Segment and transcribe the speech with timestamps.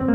[0.00, 0.06] 纸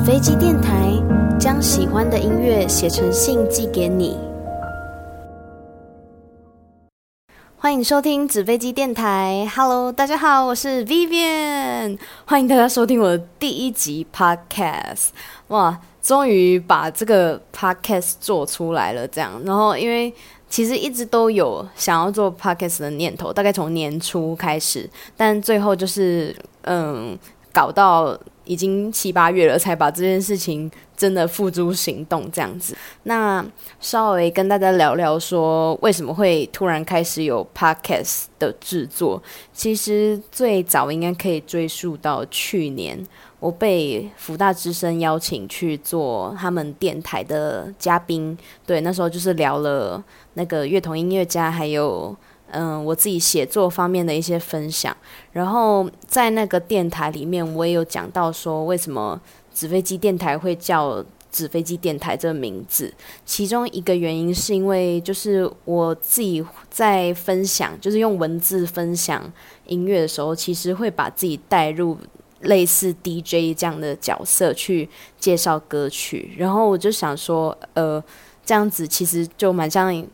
[0.00, 0.90] 飞机电台
[1.38, 4.18] 将喜欢的音乐写成信寄给你。
[7.56, 15.10] 欢迎收听纸飞机电台，Hello，大家好，我是 Vivian，欢迎大家收听我的第一集 Podcast。
[15.48, 19.40] 哇，终于把这个 Podcast 做出来了，这样。
[19.44, 20.12] 然后，因为
[20.52, 27.18] 其实一直都有想要做 Podcast 的念头，大概从年初开始，但最后就是嗯，
[27.50, 28.18] 搞到。
[28.44, 32.76] 已经七八月了，才把这件事情真的付诸行动，这样子。
[33.04, 33.42] 那
[33.78, 39.22] 稍微跟大家聊聊，说为什么会突然开始有 podcast 的制作。
[39.52, 43.06] 其实最早应该可以追溯到去年，
[43.38, 48.36] 我被福大之声邀请去做他们电台的嘉宾。
[48.66, 50.02] 对，那时候就是聊了
[50.34, 52.16] 那个乐童音乐家，还有。
[52.54, 54.94] 嗯，我自己写作方面的一些分享，
[55.32, 59.18] 然后在那个电台里面，我也有讲到说为什么
[59.54, 62.92] 纸飞机电台会叫纸飞机电台这个名字。
[63.24, 69.32] 其中一个原因是因为，就是我自己在分享，就是用文字分享
[69.64, 71.96] 音乐的时候，其实会把自己带入
[72.40, 74.86] 类似 DJ 这样的角色去
[75.18, 78.04] 介绍歌曲，然后我就想说，呃，
[78.44, 80.06] 这样子其实就蛮像。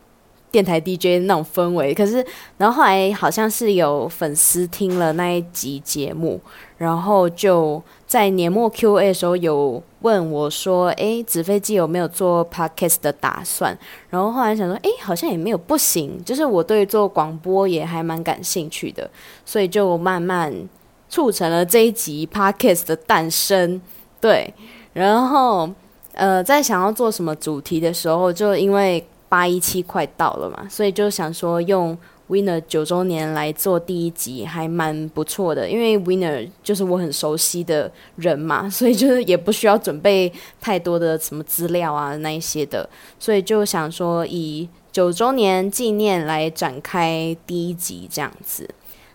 [0.50, 2.24] 电台 DJ 那种氛围，可是，
[2.56, 6.40] 然后后来好像是有粉丝听了那一集节目，
[6.78, 13.76] 然后就在年末 Q&A 的时候有问我说：“诶，纸飞机有没有做 Podcast 的打算？”
[14.08, 19.10] 然后后来想说：“诶，好像也没有不行，就是我对做广播也还蛮感兴趣的，
[19.44, 20.52] 所以就慢慢
[21.10, 23.80] 促成了这一集 Podcast 的诞生。”
[24.18, 24.52] 对，
[24.94, 25.68] 然后
[26.14, 29.06] 呃，在想要做什么主题的时候，就因为。
[29.28, 31.96] 八一七快到了嘛，所以就想说用
[32.28, 35.68] Winner 九周年来做第一集，还蛮不错的。
[35.68, 48.68] 因为 Winner 就是我很熟悉的人嘛，所以就是也不需要准备太多的什么资料啊那一些的，所以就想说以九周年纪念来展开第一集这样子。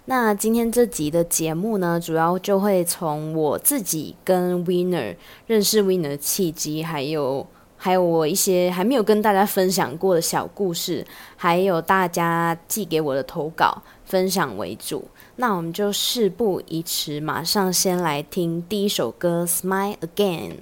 [0.06, 5.16] 那今天这集的节目呢，主要就会从我自己跟 Winner
[5.47, 7.45] 认识 Winner 的契机，还有。
[7.83, 11.05] 还有我一些还没有跟大家分享过的小故事，
[11.35, 15.03] 还有大家寄给我的投稿分享为主。
[15.35, 20.53] 那我们就事不宜迟，马上先来听第一首歌《Smile Again》。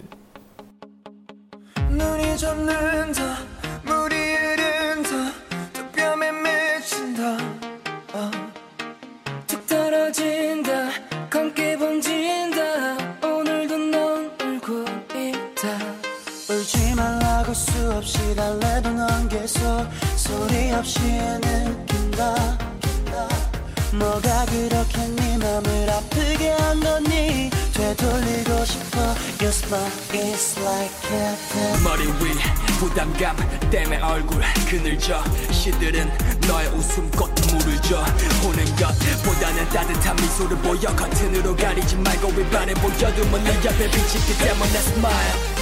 [31.83, 32.37] 머리 위
[32.79, 33.35] 부담감
[33.69, 35.21] 때문에 얼굴 그늘져.
[35.51, 36.09] 시들은
[36.47, 38.03] 너의 웃음꽃 물을 줘.
[38.47, 40.95] 오는 것보다는 따뜻한 미소를 보여.
[40.95, 45.60] 커튼으로 가리지 말고 위반해 보여두면 내 옆에 비치기 때문에 smile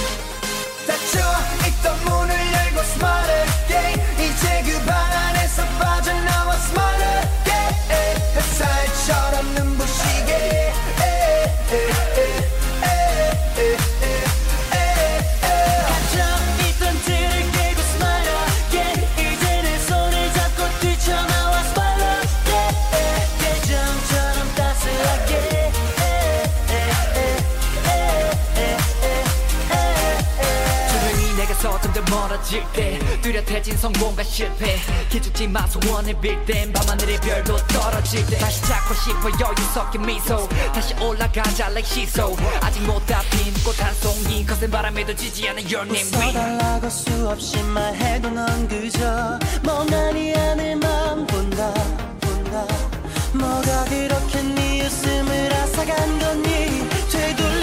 [32.40, 34.78] 멀어질 때 뚜렷해진 성공과 실패.
[35.10, 38.38] 기죽지 마 소원을 빌땐 밤하늘의 별도 떨어질 때.
[38.38, 40.48] 다시 찾고 싶어 여유 섞인 미소.
[40.72, 44.46] 다시 올라가자 like 시소 아직 못다 핀꽃 한 송이.
[44.46, 51.72] 거센 바람에도 지지 않은 your name 웃어달라고 수없이 말해도 넌 그저 멍하니 하늘만 본다
[52.20, 52.64] 본다.
[53.34, 56.88] 뭐가 그렇게 네 웃음을 앗아간 거니?
[57.10, 57.59] 되돌리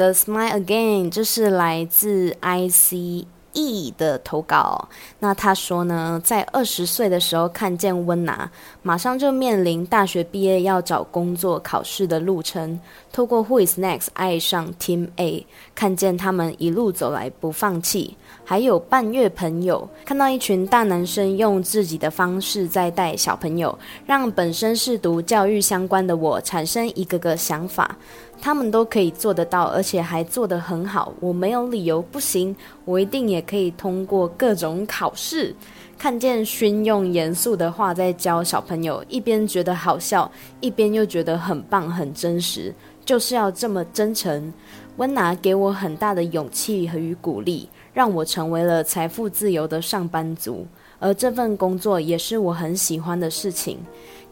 [0.00, 3.26] 的 Smile Again，这是来自 IC。
[3.52, 4.88] E 的投稿，
[5.18, 8.48] 那他说呢，在二十岁的时候看见温拿，
[8.80, 12.78] 马上就面临大学毕业要找工作、考试的路程。
[13.12, 15.44] 透过 Who is Next 爱上 Team A，
[15.74, 18.16] 看见他们一路走来不放弃。
[18.44, 23.76] 还有半月朋友，看到一群大男生用自己的方式在带小朋友，
[24.06, 27.96] 让本身是读教育相关的我产生一个个想法。
[28.40, 31.12] 他们都可以做得到，而且还做得很好。
[31.20, 35.54] 我没有理由不行，我一定也可以通过各种考试。
[35.98, 44.50] 看见勋用严肃的话在教小朋友，一边觉得好笑，一边又觉得很棒、很真实，就是要这么真诚。
[44.96, 50.66] 温拿给我很大的勇气和与鼓励，让我成为了财富自由的上班族，
[50.98, 53.78] 而这份工作也是我很喜欢的事情。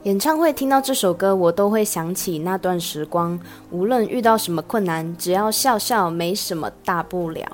[0.05, 3.39] 演唱会听到这首歌，我都会想起那段时光。
[3.73, 7.45] 无论遇到什么困难，只要笑笑，没什么大不了。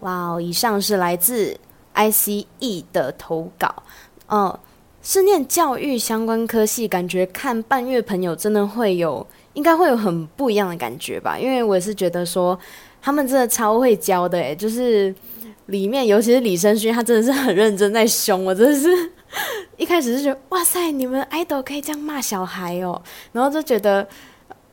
[0.00, 0.40] 哇哦！
[0.40, 1.56] 以上是来自
[1.94, 3.74] ICE 的投稿。
[4.28, 4.60] 哦，
[5.02, 11.38] 是念教育相关科系，感觉看半月朋友真的会有，应该会有很不一样的感觉吧？
[11.38, 12.56] 因为我也是觉得说，
[13.00, 15.14] 他们真的超会教的，诶，就是
[15.66, 19.12] 里面尤其是李生勋，他真的是很认真在凶我，真的是。
[19.76, 23.00] 一开始是觉得哇塞，你们 idol 可以这样骂小孩哦，
[23.32, 24.06] 然后就觉得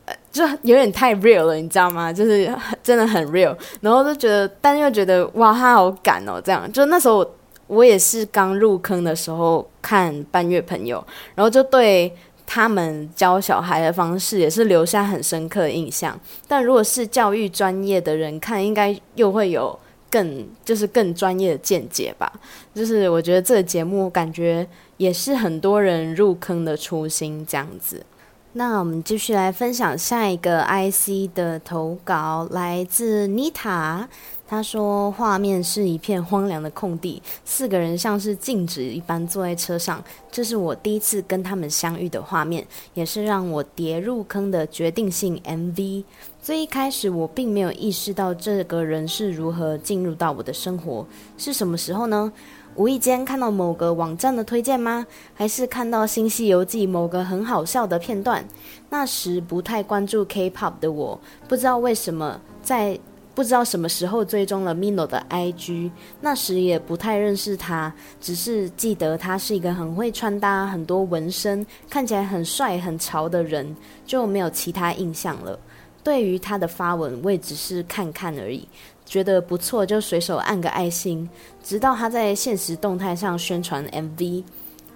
[0.05, 2.11] 呃，就有点太 real 了，你知道吗？
[2.11, 2.51] 就是
[2.81, 6.71] 真的很 real，然后就觉得，但又觉得哇，他好敢哦，这样。
[6.71, 7.29] 就那时候
[7.67, 11.05] 我也是刚入坑的时候看半月朋友，
[11.35, 12.11] 然后就对
[12.45, 16.19] 他们教小孩的方式也是留下很深刻的印象。
[16.47, 19.77] 但如果是教育专业的人看，应该又会有。
[20.09, 22.31] 更就是更专业的见解吧，
[22.73, 24.67] 就是我觉得这个节目感觉
[24.97, 28.05] 也是很多人入坑的初心这样子。
[28.53, 34.09] 那我们继续来分享下一个 IC 的投稿，来自妮塔。
[34.49, 40.01] 他说：“画面是一片荒凉的空地，四个人像是静止一般坐在车上。
[40.31, 46.05] 这是我第一次跟他们相遇的画面，也是让我跌入坑的决定性 MV。
[46.47, 51.05] 最一开始，我并没有意识到这个人是如何进入到我的生活。
[51.37, 52.31] 是什么时候呢？
[52.75, 55.05] 无意间看到某个网站的推荐吗？
[55.33, 58.47] 还是看到《新西游记》某个很好笑的片段？
[58.89, 62.97] 那时不太关注 K-pop 的我，不知道为什么在。”
[63.35, 65.91] 不知道什么时候追踪了 Mino 的 IG，
[66.21, 73.75] 那时也不太认识他，只是记得他是一个很会穿搭、很多纹身、看起来很帅很潮的人，
[74.07, 75.59] 就没有其他印象了。
[76.07, 78.65] 对于他的发文，我也只是看看而已，
[79.05, 81.29] 觉得不错就随手按个爱心。
[81.61, 84.41] 直到他在现实动态上宣传 MV，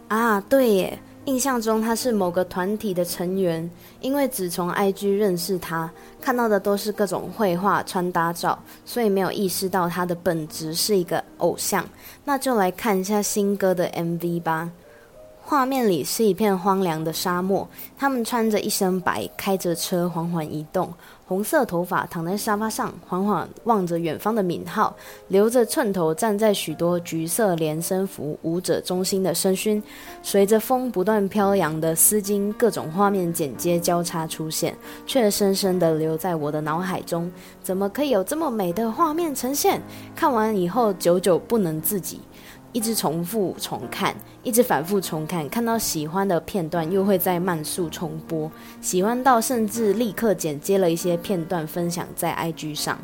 [0.08, 0.98] 啊，对耶。
[1.26, 5.92] 印象中他是某个团体的成员，因为只从 IG 认识他，
[6.22, 11.86] 看到的都是各种绘画、穿搭照，所以没有意识到他的本质是一个偶像。
[12.24, 14.72] 那就来看一下新歌的 MV 吧。
[15.52, 17.68] 画面里是一片荒凉的沙漠，
[17.98, 20.90] 他们穿着一身白，开着车缓缓移动。
[21.28, 24.96] 红色头发躺在沙发上，缓缓望着远方的敏浩，
[25.28, 29.82] 留着寸头站在许多橘色连身服舞者中心的申勋，
[30.24, 34.74] 随着风不断飘扬的丝巾，各种画面剪接交叉出现，
[35.06, 37.30] 却深深地留在我的脑海中。
[37.62, 39.82] 怎么可以有这么美的画面呈现？
[40.16, 42.22] 看完以后，久久不能自己。
[42.74, 48.50] 一直重复重看，一直反复重看，看到喜欢的片段又会再慢速重播，
[48.82, 52.98] 喜欢到甚至立刻剪接了一些片段分享在 IG 上。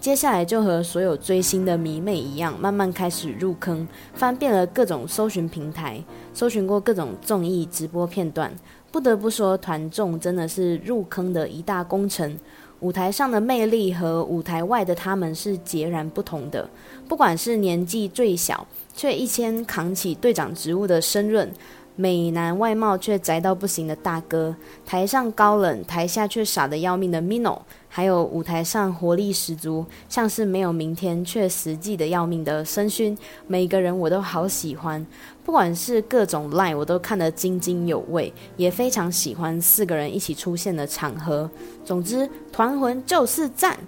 [0.00, 6.02] 接下来就和所有追星的迷妹一样，慢慢开始入坑，翻遍了各种搜寻平台，
[6.32, 8.50] 搜寻过各种综艺直播片段。
[8.90, 12.38] 不得不说，团众真的是入坑的一大工程。
[12.80, 16.66] 舞台上的魅力和舞台外的他们是截然不同的。
[17.06, 21.50] 不管是年纪最小却一肩扛起队长职务的申润，
[21.96, 24.54] 美男外貌却宅到不行的大哥，
[24.86, 33.16] 台上高冷，台下却傻得要命的 Mino，还有舞台上活力十足，像是没有明天却实际的要命的申勋，
[33.46, 35.04] 每个人我都好喜欢，
[35.44, 41.50] 不管是各种 line 我都看得津津有味，也非常喜欢四个人一起出现的场合。
[41.84, 43.78] 总之，团魂就是赞。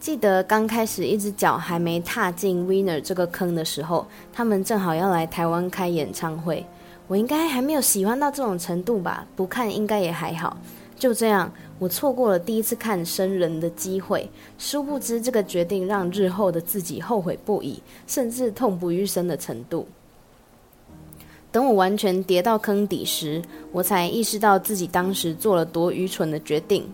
[0.00, 6.64] 记得刚开始一只脚还没踏进 Winner 这个坑的时候，他们正好要来台湾开演唱会，
[7.06, 9.26] 我应该还没有喜欢到这种程度吧？
[9.36, 10.56] 不看应该也还好。
[10.98, 14.26] 就这样，我错过了第一次看生人的机会。
[14.58, 19.86] 殊不知，这个决定让日后的自己后悔不已，甚至痛不欲生的程度。
[21.52, 26.88] 等我完全跌到坑底时，我才意识到自己当时做了多愚蠢的决定。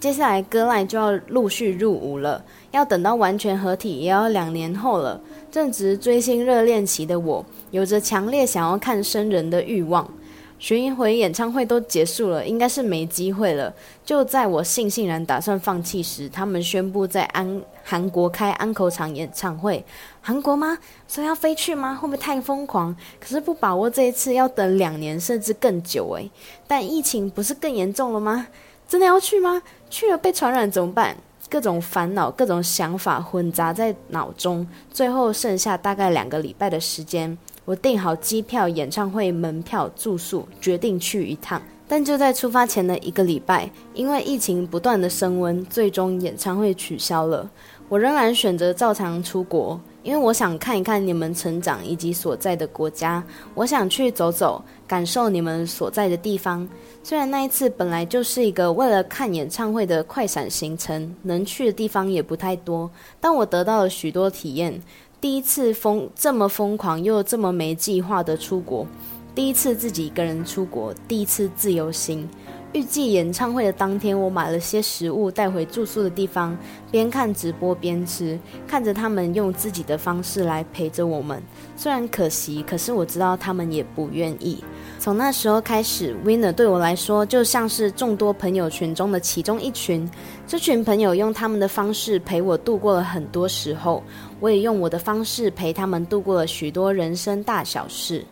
[0.00, 5.20] 接下来歌赖就要陆续入伍了，要等到完全合体也要两年后了。
[5.52, 10.10] 正值追星热恋期的我，有着强烈想要看生人的欲望。
[10.58, 13.72] 巡回演唱会都结束了，应该是没机会了。
[14.04, 19.84] 就在我悻悻然打算放弃时，他们宣布在安韩国开安口场演唱会。
[20.22, 20.78] 韩国吗？
[21.06, 21.94] 所以要飞去吗？
[21.94, 22.94] 会不会太疯狂？
[23.18, 26.30] 可是不把握这一次，要等两年甚至更久诶。
[26.66, 28.46] 但疫情不是更严重了吗？
[28.90, 29.62] 真的要去吗？
[29.88, 31.16] 去了被传染怎么办？
[31.48, 41.62] 各种烦恼、各种想法混杂在脑中，最后剩下大概两个礼拜的时间，我订好机票、演唱会门票、住宿，决定去一趟。
[41.86, 47.48] 但就在出发前的一个礼拜，因为疫情不断的升温，最终演唱会取消了。
[47.88, 49.80] 我仍然选择照常出国。
[50.02, 53.22] 因为我想看一看你们成长以及所在的国家，
[53.54, 56.68] 我想去走走，感受你们所在的地方。
[57.04, 64.82] 虽然那一次本来就是一个为了看演唱会的快闪行程，能去的地方也不太多，但我得到了许多体验。
[65.20, 68.84] 第一次疯这么疯狂又这么没计划的出国，
[69.32, 72.28] 第一次自己一个人出国，第一次自由行。
[72.72, 76.56] 预计演唱会的当天，我买了些食物带回住宿的地方，
[76.88, 81.42] 边看直播边吃，看着他们用自己的方式来陪着我们。
[81.76, 84.62] 虽然可惜，可是我知道他们也不愿意。
[85.00, 90.08] 从那时候开始，Winner 对我来说就像是众多朋友群中的其中一群。
[90.46, 94.00] 这群朋友用他们的方式陪我度过了很多时候，
[94.38, 98.24] 我也用我的方式陪他们度过了许多人生大小事。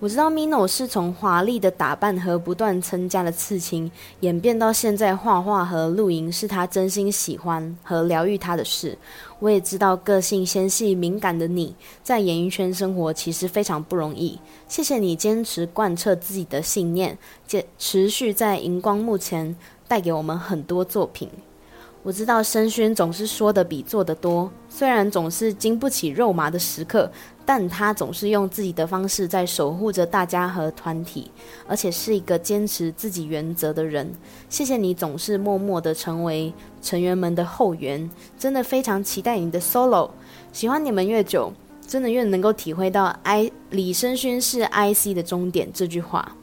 [0.00, 3.90] 我知道 Mino 是从华丽的打扮和不断增加的刺青，
[4.20, 8.96] 演变到现在画画和露营是他真心喜欢和疗愈他的事。
[9.40, 14.40] 我也知道个性纤细敏感的你在演艺圈生活其实非常不容易。
[14.66, 19.54] 谢谢你坚持贯彻自己的信念，坚持续在荧光幕前
[19.86, 21.28] 带给我们很多作品。
[22.02, 27.10] 我知道申勋总是说的比做的多，虽然总是经不起肉麻的时刻。
[27.52, 31.28] 但他总是用自己的方式在守护着大家和团体，
[31.66, 34.08] 而且是一个坚持自己原则的人。
[34.48, 40.10] 谢谢你总是默默的成为成员们的后援，真的非常期待你的 solo。
[40.52, 41.52] 喜欢你们越久，
[41.88, 46.36] 真的越能够体会到 “I 李申勋是 IC 的终点”这句话。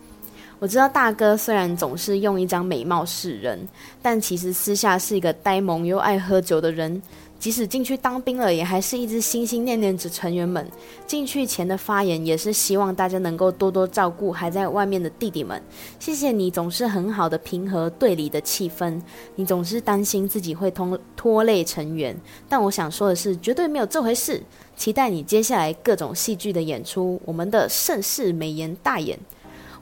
[0.60, 3.60] 我知道大哥虽然总是用一张美貌示人，
[4.02, 7.02] 但其实私下是一个呆萌又爱喝酒的人。
[7.40, 10.68] 即使进去当兵了，也还是一直心心念念着成员们。
[11.06, 15.62] 进去前的发言也是希望大家能够多多照顾还在外面的弟弟们。
[16.00, 19.00] 谢谢你总是很好的平和队里的气氛。
[19.36, 24.42] 你总是担心自己会拖拖累成员，但我想说的是，绝对没有这回事。
[24.76, 29.18] 期待你接下来各种戏剧的演出，我们的盛世美颜大演。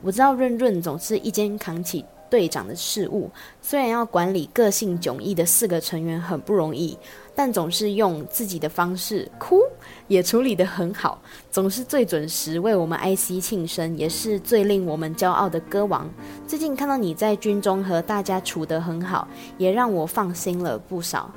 [0.02, 2.04] 我知道润润总是一肩扛起。
[2.28, 3.30] 队长的事务，
[3.62, 6.98] 虽然要管理个性迥异的四个成员很不容易，
[7.36, 9.62] 但总是用自己的方式哭
[10.08, 11.22] 也处理得很好，
[11.52, 16.10] 总是最准时为我们 IC 庆生，也是最令我们骄傲的歌王。
[16.48, 19.28] 最近看到你在军中和大家处得很好，
[19.60, 21.32] 也让我放心了不少。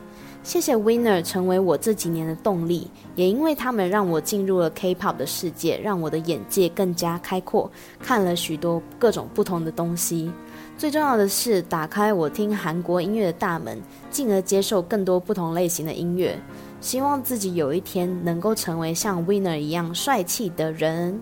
[0.49, 10.33] 谢谢 Winner 成为我这几年的动力，也因为他们让我进入了 K-pop 的世界，让我的眼界更加开阔，看了许多各种不同的东西。
[10.79, 13.79] 最重要的是，打开我听韩国音乐的大门，
[14.11, 16.41] 进而接受更多不同类型的音乐。
[16.81, 21.21] 希望自己有一天能够成为像 Winner 一样帅气的人。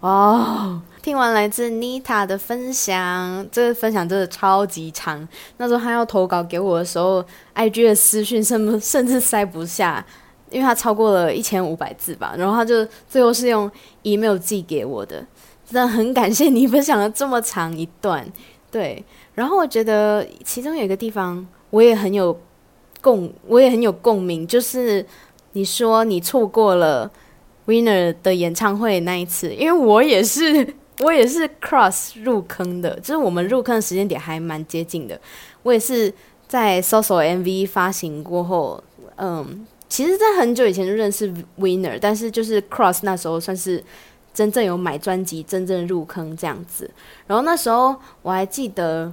[0.00, 5.26] 哦，听完来自 Nita 的分享，这个分享真的超级长。
[5.56, 10.04] 那时候他要投稿给我的时候，IG 的私讯甚 甚至塞不下，
[10.50, 12.34] 因为他超过了一千五百字吧。
[12.36, 13.70] 然后他就最后是用
[14.02, 15.24] email 寄给我的。
[15.66, 18.26] 真的很感谢你分享了这么长一段。
[18.70, 19.02] 对，
[19.34, 22.38] 然后我觉得其中有一个地方我也很有
[23.00, 25.04] 共，我也很有共鸣，就是
[25.52, 27.10] 你说你错过了
[27.66, 35.18] Winner 的演唱会那一次，因为我也是我也是 Cross 入坑的，就是我们入坑的时间点还蛮接近的。
[35.62, 36.12] 我也是
[36.46, 38.82] 在 Soso MV 发行过后，
[39.16, 43.82] 嗯，其实，在很久以前就认识 Winner，但是就是 Cross 那时候算是
[44.34, 46.90] 真正有买专辑，真正入坑这样子。
[47.26, 49.12] 然后那时候我还记得，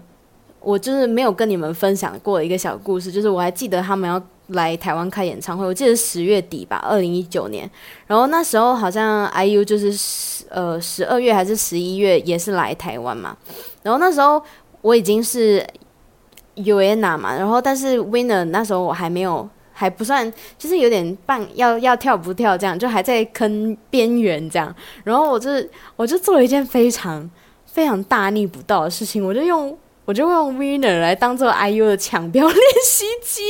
[0.60, 4.22] 我就是没有跟你们分享过一个小故事，就是我还记得他们要。
[4.48, 7.70] 来台湾开演唱会，我记得十月底吧，二零一九年。
[8.06, 13.36] 然后那时候好像 IU 就是十呃十二月还是十一月也是来台湾嘛。
[13.84, 14.42] 然后那时候
[14.82, 15.66] 我已经是
[16.56, 24.74] UNA 嘛，然后但是 Winner 那时候我还没有还不算，就是有点半要要跳不跳这样，就还在坑边缘这样。
[25.04, 25.50] 然后我就
[25.98, 27.30] 我就做了一件非常
[27.66, 29.78] 非常大逆不道的事情，我就用。
[30.08, 33.42] 我就用 Winner 来当做 IU 的抢票练习机，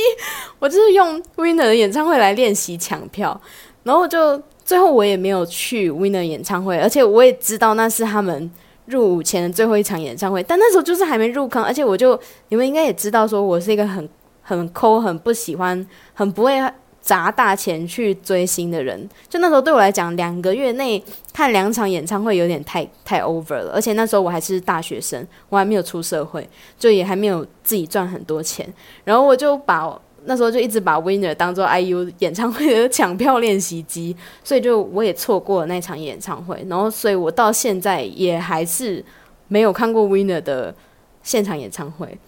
[0.58, 3.40] 我就是用 Winner 的演唱会来练习抢票，
[3.84, 8.50] 然后就最后我也没有去 Winner 演唱会，而且我也知道那是他们
[8.86, 14.08] 入伍前的最后一场演唱会，但那时候就是还没入坑，而且我就你们应该也知道，说我是一个很
[14.42, 16.60] 很抠、很不喜欢、很不会。
[17.08, 23.72] 砸大钱去追星的人，就那时候对我来讲，两个月内看两场演唱会有点太太 over 了。
[23.72, 26.46] 而且那时候我还是大学生，我还没有出社会，
[26.78, 28.70] 就也还没有自己赚很多钱。
[29.04, 36.62] 然后我就把那时候就一直把 Winner 当做 IU 演唱会的抢票练习机，所以就我也错过了那场演唱会。
[36.68, 39.02] 然后，所以我到现在也还是
[39.46, 40.74] 没有看过 Winner 的
[41.22, 42.18] 现场演唱会。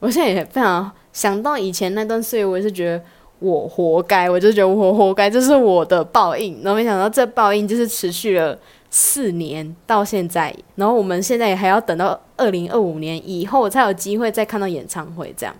[0.00, 3.02] 我现在也非常想到以前那段岁月，我也是觉得。
[3.40, 6.60] 我活该，我就觉得我活该，这是我的报应。
[6.62, 8.58] 然后没想到这报应就是持续了
[8.90, 15.32] 四年到现在，然后我们现在还要等到二零二五年以后才有机会再看到演唱会。
[15.36, 15.54] 这样，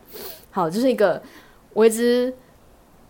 [0.51, 1.23] 好，就是一个
[1.73, 2.35] 我一直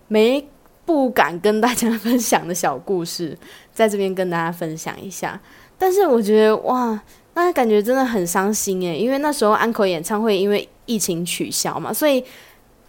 [0.09, 0.47] 没
[0.85, 3.35] 不敢跟大家分享的小故事，
[3.73, 5.41] 在这边跟大家分享一下。
[5.79, 7.00] 但是我觉得哇，
[7.33, 12.23] 那感觉真的很伤心诶，因为那时候安可演唱会因为疫情取消嘛，所以。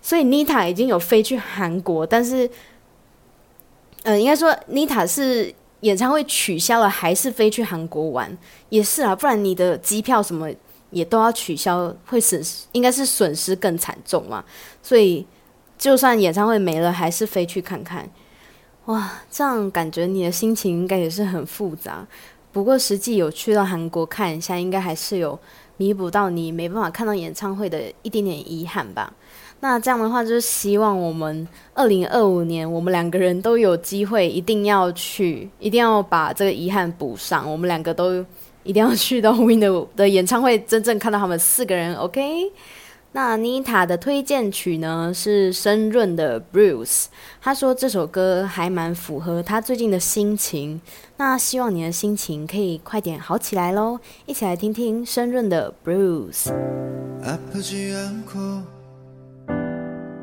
[0.02, 2.50] 所以妮塔已经有飞去韩国，但是，
[4.04, 8.38] 嗯，应该说妮塔是演唱会取消了，还是飞去韩国玩？
[8.70, 10.50] 也是啊，不然你的机票什么
[10.92, 14.44] 也都要取消，会损失，应该是损失更惨重嘛。
[14.82, 15.26] 所以，
[15.78, 18.10] 就算演唱会没了，还是飞去看看。
[18.86, 22.08] 哇，这样感觉你的心情应该也是很复杂。
[22.52, 25.38] 不过实际有去到韩国看一下，应该还是有
[25.78, 29.14] 弥补到你没办法看到演唱会的一点点遗憾吧。
[29.62, 37.50] 那这样的话，就是希望我们二零二五年，我们两个人都有机会，一定要去，一定要把这个遗憾补上。
[37.52, 38.26] 我们两个都
[38.64, 41.94] 一定要去到 Winner 的演唱会，真正看到他们四个人。
[41.96, 42.52] OK？
[43.12, 47.06] 那妮塔的推荐曲呢是深润的 Bruce，
[47.42, 50.80] 他说这首歌还蛮符合他最近的心情。
[51.18, 54.00] 那希望你的心情可以快点好起来喽！
[54.28, 56.54] 一起来听听深润的 Bruce。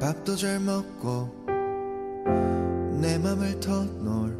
[0.00, 1.34] 밥도 잘 먹고
[3.00, 4.36] 내 맘을 터놓을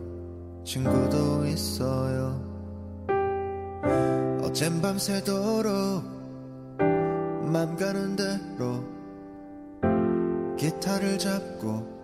[0.64, 2.44] 친구도 있어요.
[4.42, 6.04] 어젠 밤새도록
[7.52, 8.84] 맘 가는 대로
[10.56, 11.96] 기타를 잡고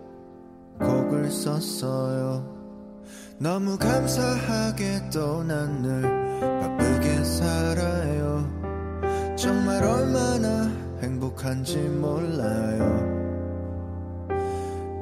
[0.79, 2.51] 곡을 썼어요.
[3.37, 6.01] 너무 감사하게도 난늘
[6.41, 8.49] 바쁘게 살아요.
[9.35, 13.22] 정말 얼마나 행복한지 몰라요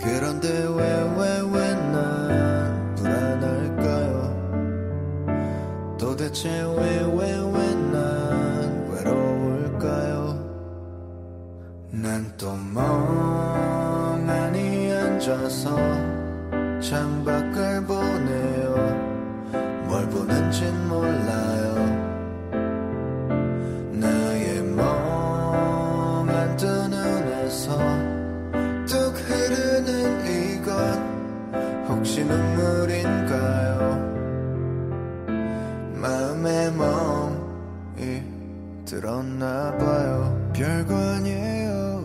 [0.03, 0.81] 그런데 왜
[1.17, 1.55] 왜 왜
[1.93, 4.13] 난 불안할까요?
[5.97, 7.19] 도대체 왜 왜
[7.53, 7.55] 왜
[7.93, 10.11] 난 외로울까요?
[11.91, 14.57] 난 또 멍하니
[14.91, 15.75] 앉아서
[16.81, 19.11] 창밖을 보네요.
[19.87, 22.00] 뭘 보는진 몰라요
[38.91, 40.51] 들었나 봐요.
[40.51, 42.04] 별거 아니에요.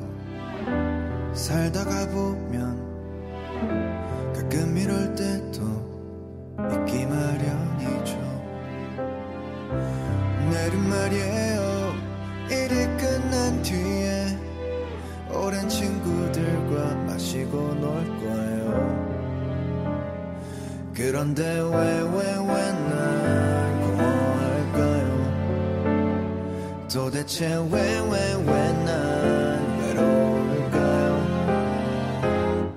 [1.34, 2.76] 살다가 보면
[4.32, 5.64] 가끔 이럴 때도
[6.70, 8.16] 있기 마련이죠.
[10.52, 11.92] 내린 말이에요.
[12.50, 14.38] 일이 끝난 뒤에
[15.34, 18.66] 오랜 친구들과 마시고 놀 거예요.
[20.94, 23.45] 그런데 왜 왜 왜난
[26.88, 28.50] 도대체 왜 왜 왜
[28.86, 28.88] 난
[29.80, 31.08] 외로울까요?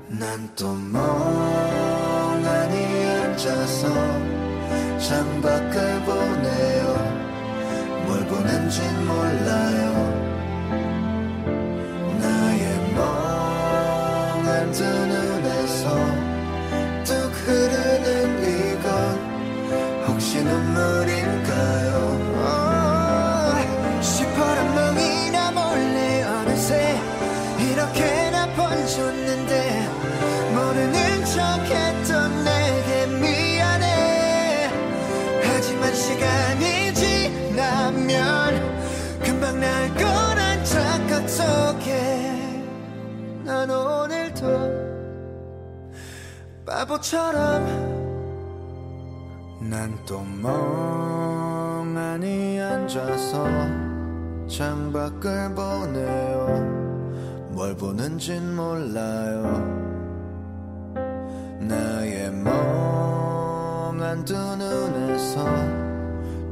[0.07, 3.87] 난 또 멍하니 앉아서
[4.99, 7.19] 창밖을 보네요.
[8.29, 10.08] 보는진 몰라요
[46.79, 47.65] 바보처럼
[49.59, 51.01] 난 또 멍하니
[52.61, 53.43] 앉아서
[54.47, 57.49] 창밖을 보네요.
[57.49, 59.43] 뭘 보는진 몰라요.
[61.59, 62.63] 나의 멍한
[64.23, 65.43] 두 눈에서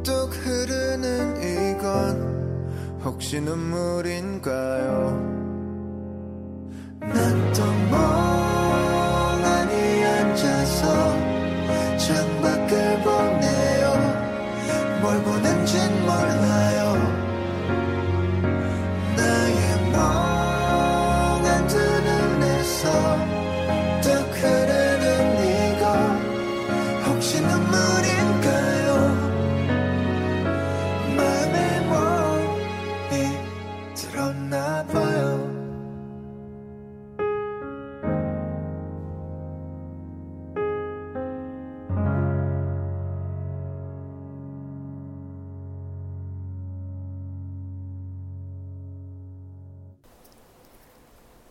[0.03, 5.09] 뚝 흐르는 이건 혹시 눈물인가요?
[6.99, 9.06] 난 또 멍하니
[10.77, 13.83] 앉아서 창밖을 보네요.
[15.01, 17.06] 뭘 보는진 몰라요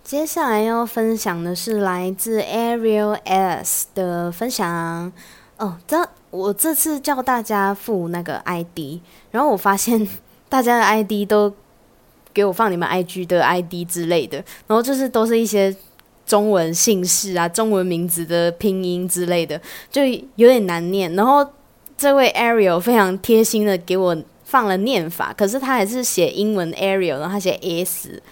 [0.06, 5.12] 接下来要分享的是来自 Ariel S 的分享。
[5.56, 9.00] 哦，这我这次叫大家附那个 ID，
[9.32, 10.08] 然后我发现
[10.48, 11.52] 大家的 ID 都
[12.32, 14.36] 给我放你们 IG 的 ID 之类的，
[14.68, 15.74] 然后就是都是一些
[16.24, 20.04] 中文姓氏啊、中文名字的拼音之类的，就
[20.36, 21.12] 有点难念。
[21.16, 21.44] 然后
[21.98, 28.22] 这位 Ariel 非常贴心的给我放了念法，可是他还是写英文 Ariel，然后他写 S。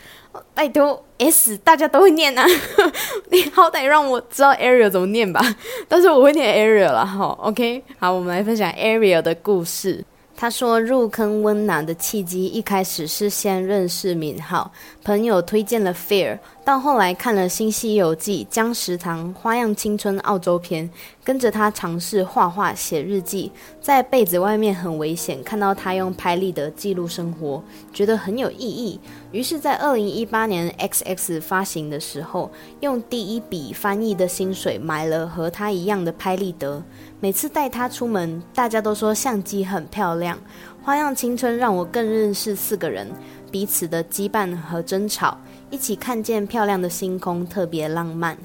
[0.55, 2.45] 拜托，S 大家都会念啊，
[3.31, 5.41] 你好歹让我知道 Ariel 怎么念吧。
[5.89, 7.83] 但是我会念 Ariel 了，哈，OK。
[7.99, 10.05] 好，我们来分享 Ariel 的故事。
[10.37, 14.73] 他说，入坑温拿的契机一开始是先认识敏浩，
[15.05, 20.91] 朋友推荐了 Fear，到后来看了《新西游记》、江食堂、花样青春澳洲篇，
[21.23, 28.99] 跟着他尝试画画、写日记，在被子外面很危险，看到他用拍立得记录生活，觉得很有意义。
[29.35, 36.81] 于是，在二零一八年 XX 发行的时候，用第一笔翻译的薪水买了和他一样的拍立得。
[37.19, 40.39] 每次带他出门，大家都说相机很漂亮。
[40.85, 43.11] 花样青春让我更认识四个人
[43.51, 45.37] 彼此的羁绊和争吵，
[45.69, 48.39] 一起看见漂亮的星空，特别浪漫。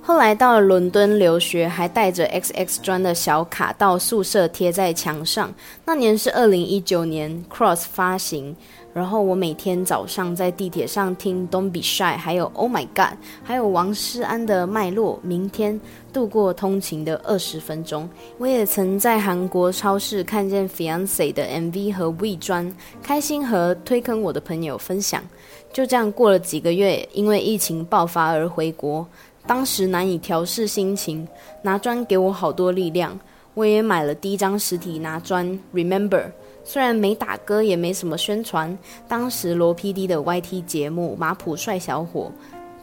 [0.00, 5.52] 后来到了伦敦留学，还带着 XX 专的小卡到宿舍贴在墙上。
[5.84, 8.54] 那年是二零一九年 Cross 发行。
[8.96, 15.78] 然后我每天早上在地铁上听 Don't Be Shy，还有 Oh My God，还有王诗安的脉络，明天
[16.14, 18.08] 度过通勤的二十分钟。
[18.38, 25.22] 我也曾在韩国超市看见 Fiance 的 MV 和 We 专，开心和推坑我的朋友分享。
[25.70, 29.06] 就这样过了几个月，因为疫情爆发而回国，
[29.46, 31.28] 当时难以调试心情，
[31.60, 33.20] 拿砖给我好多力量。
[33.52, 36.30] 我也买了第一张实体拿砖 Remember。
[36.68, 38.76] 虽然没打歌，也没什么宣传。
[39.06, 42.32] 当时罗 PD 的 YT 节目《马普帅小伙》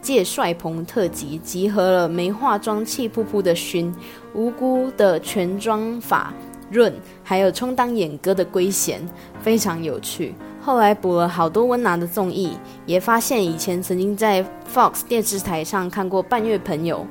[0.00, 3.94] 借帅棚特辑，集合了没化妆气扑扑的熏、
[4.32, 6.32] 无辜的全妆法
[6.70, 6.90] 润，
[7.22, 9.06] 还有充当演歌的龟贤，
[9.42, 10.34] 非常有趣。
[10.62, 14.42] 后来补了好多温拿的综艺，也发现以前曾经在
[14.72, 17.06] Fox 电视台上看过《半月朋友》。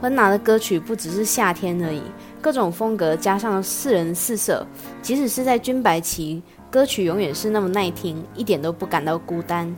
[0.00, 2.02] 温拿的歌曲不只是夏天而已。
[2.40, 4.64] 各种风格加上四人四色，
[5.02, 9.74] 即使是在军白旗，歌曲永远是那么耐听，一点都不感到孤单。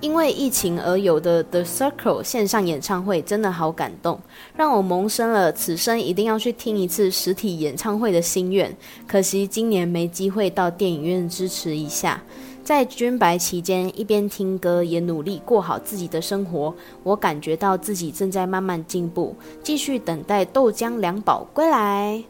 [0.00, 4.20] 因为疫情而有的 The Circle 线上演唱会真的好感动，
[4.56, 8.74] 让我萌生了此生一定要去听一次实体演唱会的心愿。
[9.08, 12.22] 可惜今年没机会到电影院支持一下。
[12.64, 16.74] 在军白期间，一边听歌，也努力过好自己的生活。
[17.02, 22.24] 我感觉到自己正在慢慢进步，继续等待豆浆两宝归来。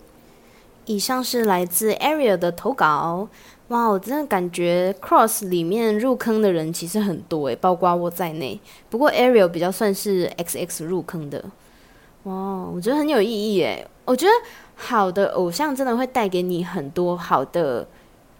[0.87, 3.29] 以上是来自 Area 的投稿。
[3.69, 8.59] 哇，我真的感觉 Cross 里面入坑的人其实很多诶，包括我在内。
[8.91, 11.45] 不过 Area 比较算是 XX 入坑的。
[12.25, 13.87] 哇，我觉得很有意义诶。
[14.05, 14.33] 我觉得
[14.75, 17.87] 好的偶像真的会带给你很多好的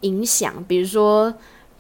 [0.01, 1.33] 影响，比如说。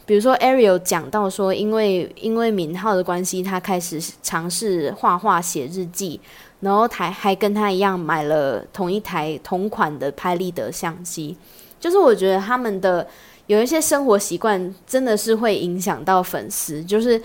[0.07, 6.21] 比如说 Ariel 讲到说，因为因为敏浩的关系，他开始尝试画画、写日记，
[6.61, 11.37] 然后还还跟他一样买了同一台同款的拍立得相机。
[11.81, 13.07] 就是我觉得他们的
[13.47, 17.21] 有一些生活习惯真的是会影响到粉丝，就是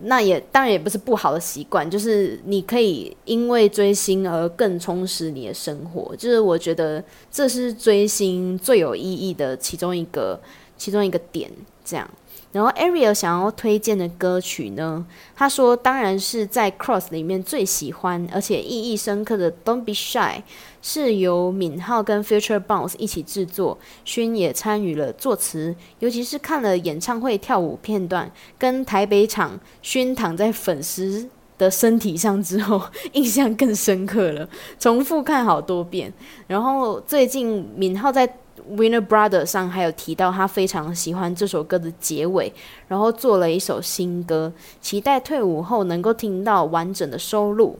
[0.00, 6.16] 那也当然也不是不好的习惯，就是你可以因为追星而更充实你的生活。
[6.16, 10.40] 就是我觉得这是追星最有意义的其中一个
[10.78, 11.50] 其中一个点。
[11.84, 12.08] 这样，
[12.52, 15.04] 然后 Ariel 想要推荐的歌曲呢？
[15.34, 20.38] 他说，当然是在 Cross 里面最喜欢而且意义深刻的《Don't Be Shy》，
[20.80, 25.74] 是由敏浩跟 Future Bounce 一起制作，勋也参与了作词。
[25.98, 32.80] 尤其是看了演唱会跳舞片段，跟台北场勋躺在粉丝的身体上之后，
[33.12, 36.12] 印象更深刻了，重复看好多遍。
[36.46, 38.36] 然后最近敏浩在
[38.70, 42.52] Winner Brother 上还有提到，他非常喜欢这首歌的结尾，
[42.88, 47.78] 然后做了一首新歌，期待退伍后能够听到完整的收录。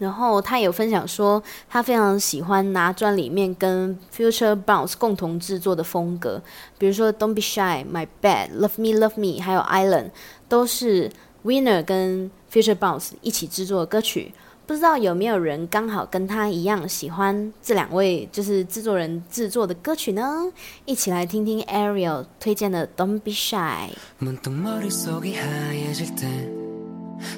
[0.00, 6.42] 然后他有分享说，他非常喜欢拿专里面跟 Future Bounce 共同制作的风格，
[6.76, 10.10] 比如说 Don't Be Shy、My Bad、Love Me Love Me，还有 Island，
[10.48, 11.08] 都是
[11.44, 14.34] Winner 跟 Future Bounce 一起制作的歌曲。
[14.65, 20.51] 不知道有没有人刚好跟他一样喜欢这两位就是制作人制作的歌曲呢？
[20.85, 23.89] 一起来听听 Ariel 推荐的《Don't Be Shy》。
[24.19, 26.49] 문득 머릿속이 하얘질 때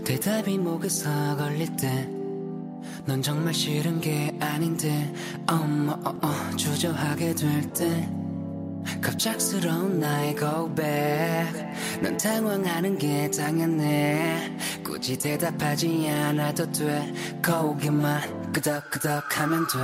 [0.03, 2.09] 대답이 목에서 걸릴 때
[3.05, 5.11] 넌 정말 싫은 게 아닌데
[5.47, 8.07] 어머 어어 주저하게 될 때
[9.00, 11.66] 갑작스러운 나의 back
[12.02, 14.52] 넌 당황하는 게 당연해.
[14.84, 17.12] 굳이 대답하지 않아도 돼.
[17.44, 19.78] 고개만 끄덕끄덕 하면 돼.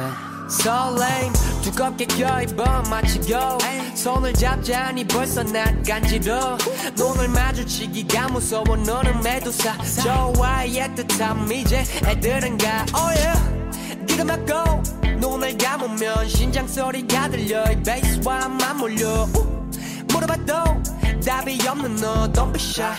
[0.49, 3.59] 설레임 두껍게 껴입어 마치고.
[3.95, 6.59] 손을 잡자니 벌써 난 간지러.
[6.97, 8.77] 눈을 마주치기가 무서워.
[8.77, 9.77] 너는 메두사.
[10.03, 12.87] 좋아해 애틋함 이제 애들은 가.
[12.95, 13.62] Oh yeah
[14.07, 14.83] 귀를 막고
[15.21, 17.65] 눈을 감으면 심장 소리가 들려.
[17.71, 19.29] 이 베이스와 맞물려.
[19.37, 19.69] 우,
[20.13, 20.83] 물어봐도
[21.25, 22.31] 답이 없는 너.
[22.33, 22.93] Don't be shy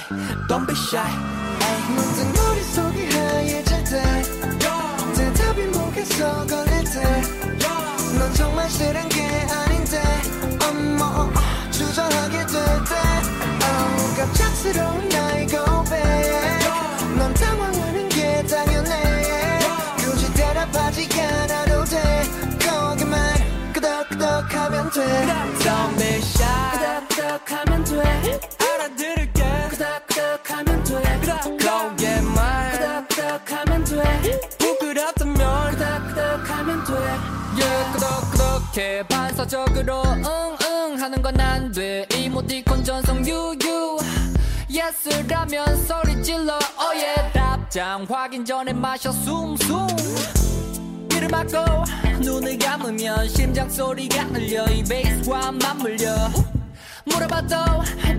[0.48, 1.04] Don't be shy.
[1.90, 4.04] 문득 머릿속이 하얘질 때
[5.16, 7.22] 대답이 목에서 걸릴 때.
[8.18, 10.02] 넌 정말 싫은 게 아닌데.
[10.66, 11.30] 어머
[11.72, 12.96] 주저하게 될 때.
[13.62, 15.13] oh, 갑작스러운
[25.04, 26.46] 돼 be shy
[27.10, 30.94] 끄덕끄덕하면 돼 알아들을게 끄덕끄덕하면 돼
[31.64, 32.72] 고개만
[33.08, 36.94] 끄덕끄덕하면 돼 부끄럽다면 끄덕끄덕하면 돼
[37.56, 43.98] Yeah, 끄덕끄덕해 반사적으로 응응 하는 건 안 돼 이모티콘 전송 유유
[44.70, 46.58] Yes 라면 소리 질러
[46.96, 47.32] yeah.
[47.34, 49.88] 답장 확인 전에 마셔 숨숨
[51.24, 51.84] 귀를 막고
[52.22, 54.66] 눈을 감으면 심장 소리가 들려.
[54.68, 56.30] 이 베이스와 맞물려.
[57.06, 57.56] 물어봐도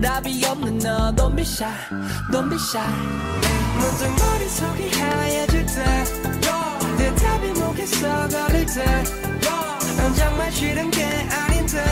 [0.01, 1.11] 답이 없는 너.
[1.15, 1.69] Don't be shy
[2.31, 2.83] Don't be shy.
[3.77, 11.83] 문득 머릿속이 하얘질 때내 답이 목에서 걸릴 때넌 정말 싫은 게 아닌데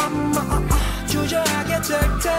[0.00, 2.30] 어머 어어 주저하게 될때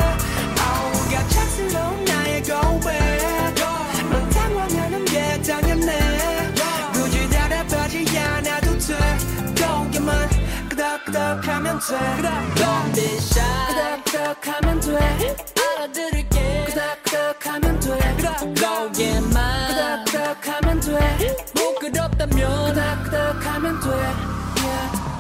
[11.10, 11.98] 끄덕끄덕하면 돼.
[12.56, 13.44] Don't be shy
[14.06, 15.36] 끄덕끄덕하면 돼.
[15.58, 16.66] 알아들을게.
[16.68, 17.90] 끄덕끄덕하면 돼.
[18.54, 21.36] 고개만 끄덕끄덕하면 돼.
[21.56, 22.74] 부끄럽다면.
[22.74, 23.88] 끄덕끄덕하면 돼.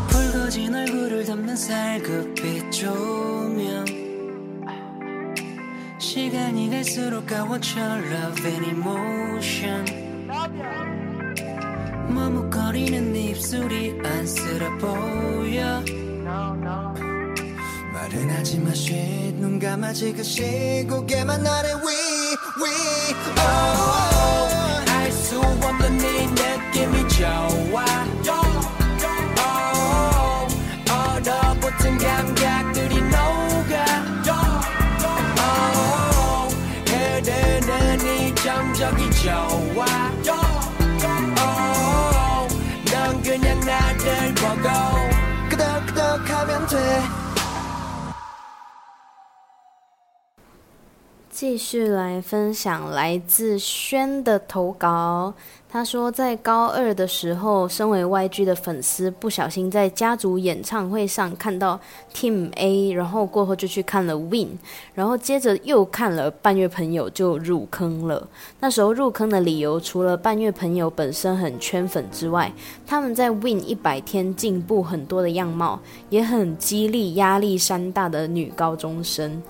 [0.09, 3.85] 붉어진 얼굴을 덮는 살급빛 조명
[5.97, 7.31] 시간이 갈수록
[7.75, 9.85] your love and emotion
[12.09, 15.83] 머뭇거리는 네 입술이 안쓰러 보여.
[17.93, 21.85] 말은 하지 마 shit 눈 감아 지그시 고개만 아래 위
[22.61, 22.65] 위.
[23.39, 24.91] Oh.
[24.91, 27.85] 알수 없는 네 느낌이 좋아.
[29.41, 30.55] Oh,
[30.91, 33.85] 얼어붙은 감각들이 녹아.
[35.41, 36.55] Oh,
[36.87, 39.85] 흐르는 이 정적이 좋아
[43.69, 44.67] 나를 보고
[45.49, 46.75] 끄덕끄덕 하면 돼
[51.39, 55.33] 继续来分享来自轩的投稿。
[55.71, 61.79] 他说，在高二的时候，身为 YG 的粉丝，不小心在家族演唱会上看到
[62.13, 64.57] Team A，然后过后就去看了 Win，
[64.95, 68.27] 然后接着又看了半月朋友，就入坑了。
[68.59, 72.51] 那时候入坑的理由，除了半月朋友本身很圈粉之外，
[72.85, 79.41] 他们在 Win 一百天进步很多的样貌，也很激励压力山大的女高中生。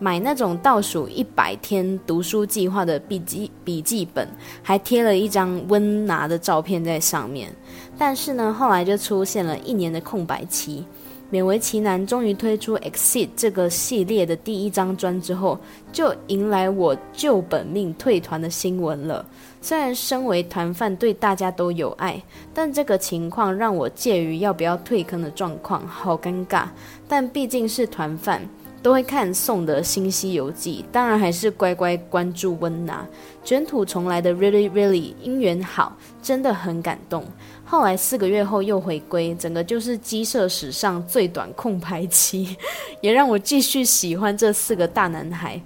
[0.00, 4.26] 买那种倒数一百天读书计划的笔记笔记本，
[4.62, 7.54] 还贴了一张温拿的照片在上面。
[7.98, 10.84] 但是呢，后来就出现了一年的空白期。
[11.30, 15.56] 勉为其难，终于推出《Exit》这个系列的第一张专之后，
[15.92, 19.24] 就迎来我救本命退团的新闻了。
[19.60, 22.20] 虽然身为团饭对大家都有爱，
[22.52, 26.64] 但这个情况让我介于要不要退坑的状况，好尴尬。
[27.06, 28.42] 但毕竟是团饭。
[28.82, 33.06] 都会看宋的新西游记，当然还是乖乖关注温拿
[33.44, 37.24] 卷土重来的 Really Really 姻缘好，真的很感动。
[37.64, 42.56] 后来四个月后又回归，整个就是鸡舍史上最短空白期，
[43.00, 45.60] 也让我继续喜欢这四个大男孩。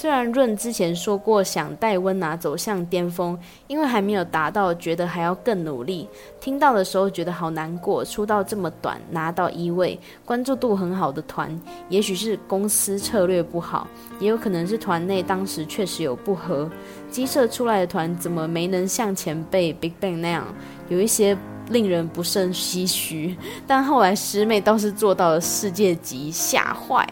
[0.00, 6.08] 虽然润之前说过想带温拿走向巅峰，因为还没有达到，觉得还要更努力。
[6.40, 11.54] 听到的时候觉得好难过，出道这么短拿到一位，关注度很好的团，
[11.90, 13.86] 也许是公司策略不好，
[14.18, 16.66] 也有可能是团内当时确实有不和。
[17.10, 20.46] 鸡舍出来的团怎么没能像前辈 Big Bang 那样，
[20.88, 21.36] 有一些
[21.68, 23.36] 令人不胜唏嘘。
[23.66, 27.06] 但后来师妹倒是做到了世界级，吓坏。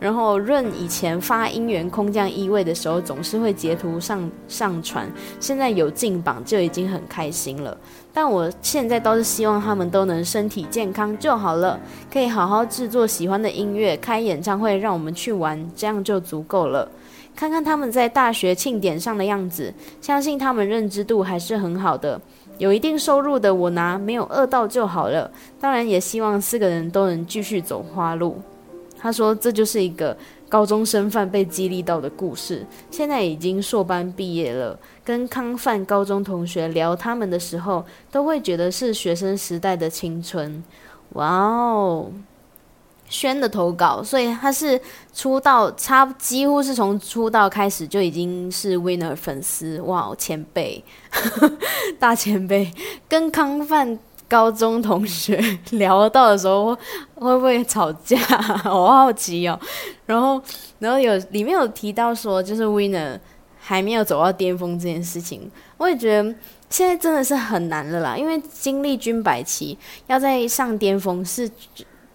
[0.00, 5.08] 然后润以前发姻缘空降一位的时候，总是会截图上上传。
[5.38, 7.76] 现在有进榜就已经很开心了。
[8.12, 11.78] 但我现在倒是希望他们都能身体健康就好了，
[12.12, 16.88] 可以好好制作喜欢的音乐，开演唱会让我们去玩，这样就足够了。
[17.36, 22.20] 看看他们在大学庆典上的样子，相信他们认知度还是很好的。
[22.58, 25.30] 有一定收入的我拿，没有饿到就好了。
[25.60, 28.38] 当然也希望四个人都能继续走花路。
[29.02, 30.14] 他说：“这就是一个
[30.46, 32.66] 高中生犯被激励到的故事。
[32.90, 40.62] 现在已经硕班毕业了，跟康范高中同学聊他们的时候，都会觉得是学生时代的青春。
[41.14, 42.12] 哇哦，
[43.08, 44.78] 轩的投稿，所以他是
[45.14, 49.80] 出道差几乎是从出道开始就已经是 Winner 粉丝。
[49.80, 50.84] 哇，前辈，
[51.98, 52.70] 大前辈，
[53.08, 53.98] 跟康范。”
[54.30, 56.66] 高中同学 聊到的时候
[57.16, 58.16] 会不会吵架？
[58.64, 59.58] 我好奇哦。
[60.06, 60.40] 然后，
[60.78, 63.18] 然后有里面有提到说，就是 Winner
[63.58, 66.32] 还没有走到巅峰这件事情，我也觉得
[66.68, 68.16] 现在真的是很难了啦。
[68.16, 71.50] 因为经历军百期，要在上巅峰是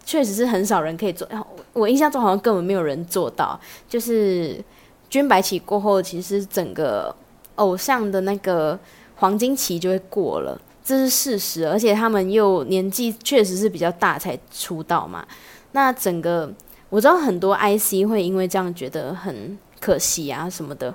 [0.06, 1.28] 确实是很少人可以做。
[1.74, 3.60] 我印象中好像根本没有人做到。
[3.90, 4.64] 就是
[5.10, 7.14] 军百期过后，其实整个
[7.56, 8.80] 偶像的那个
[9.16, 10.58] 黄金期就会过了。
[10.86, 15.26] 这是事实，而且他们又年纪确实是比较大才出道嘛。
[15.72, 16.48] 那整个
[16.90, 20.94] 我知道很多 IC 会因为这样觉得很可惜啊什么的，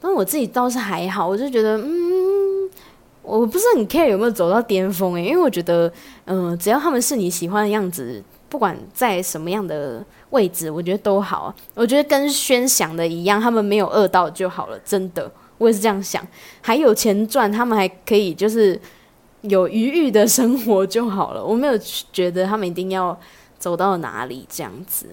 [0.00, 2.70] 但我自己倒是还好，我就觉得嗯，
[3.20, 5.92] 我不是很 care 有没有走到巅峰诶，因为我觉得
[6.24, 11.54] 嗯，只要他们是你喜欢的样子，不管在什么样的位置，我觉得都好。
[11.74, 16.26] 我觉得跟宣想的一样，他们没有饿到就好了，真的，我也是这样想。
[16.62, 18.80] 还有钱赚，他们还可以就是。
[19.42, 21.78] 有余裕的生活就好了，我没有
[22.12, 23.18] 觉得他们一定要
[23.58, 25.06] 走到哪里这样子。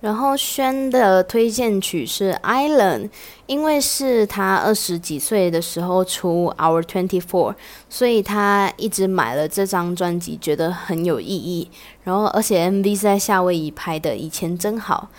[0.00, 3.00] 然后轩的推荐曲是《Island》，
[3.44, 7.52] 因为是他二十几岁的时候出《Our Twenty Four》，
[7.90, 11.70] 所以他一直买了这张专辑，觉得很有意义。
[12.04, 15.10] 然后而且 MV 是在夏威夷拍的，以前真好。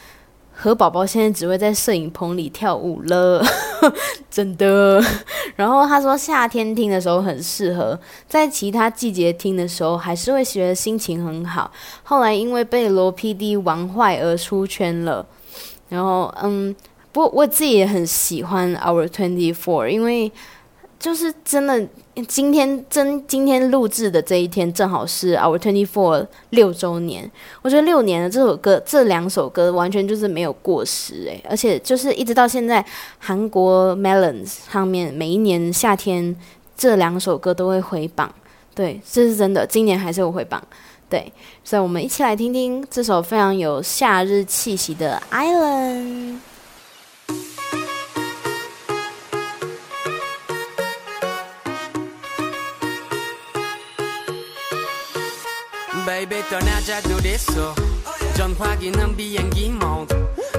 [0.63, 3.43] 和宝宝现在只会在摄影棚里跳舞了，
[4.29, 5.03] 真的。
[5.55, 11.71] 然后他说夏天听的时候很适合，在其他季节听的时候还是会觉得心情很好。
[12.03, 15.25] 后来因为被罗 PD 玩坏而出圈了。
[15.89, 16.75] 然后嗯，
[17.11, 20.31] 不过我自己也很喜欢 Our Twenty Four，因为
[21.01, 21.85] 就是真的。
[22.27, 27.31] 今天真今天录制的这一天正好是 Our Twenty Four 六周年，
[27.61, 32.85] 我觉得六年的这首歌，这两首歌完全就是没有过时诶，而且就是一直到现在，
[33.17, 36.35] 韩国 Melons 上面每一年夏天
[36.77, 38.29] 这两首歌都会回榜，
[38.75, 40.61] 对，这是真的，今年还是有回榜，
[41.09, 41.31] 对，
[41.63, 46.50] 所以我们一起来听听这首非常有夏日气息的 Island。
[56.21, 57.73] Baby 떠나자 둘이서.
[58.35, 60.13] 전화기는 비행기 모드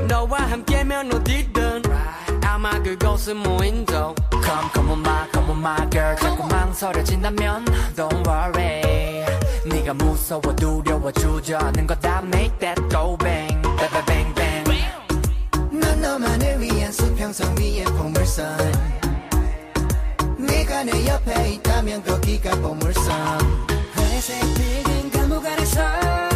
[0.08, 1.82] 너와 함께면 어디든.
[2.44, 6.16] 아마 그곳은 무인도 Come come on my come on my girl.
[6.16, 9.24] 자꾸 망설여진다면 Don't worry.
[9.64, 14.90] 네가 무서워 두려워 주저하는 거다 Make that go bang bang bang bang.
[15.70, 18.58] 난 너만을 위한 수평선 위의 보물선.
[20.38, 23.71] 네가 내 옆에 있다면 거기가 보물선
[24.22, 26.31] ese tigre en.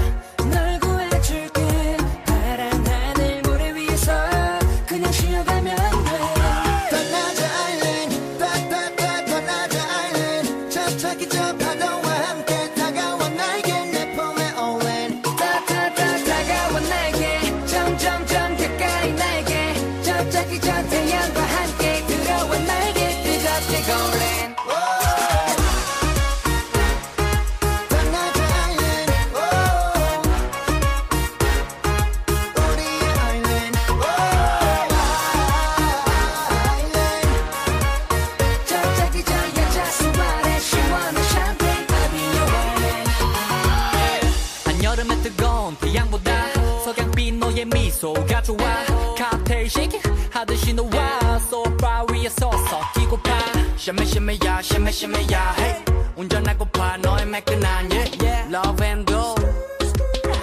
[48.07, 48.85] 미소가 좋아
[49.17, 50.01] 칵테일 쉐이킹
[50.31, 53.31] 하듯이 너와 소파 위에 서서 뛰고파
[53.77, 55.85] 샤메 샤메야 샤메 샤메야 hey
[56.15, 59.35] 운전하고파 너의 매끈한 yeah yeah love and go.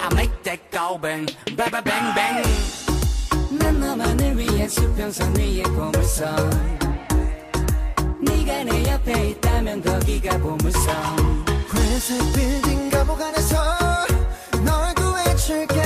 [0.02, 2.42] I make that go bang bang bang bang bang.
[3.50, 6.78] 난 너만을 위한 수평선 위의 보물선.
[8.20, 12.90] 네가 내 옆에 있다면 거기가 보물선 회색 빌딩
[13.24, 13.56] 안에서
[14.64, 15.83] 널 구해줄게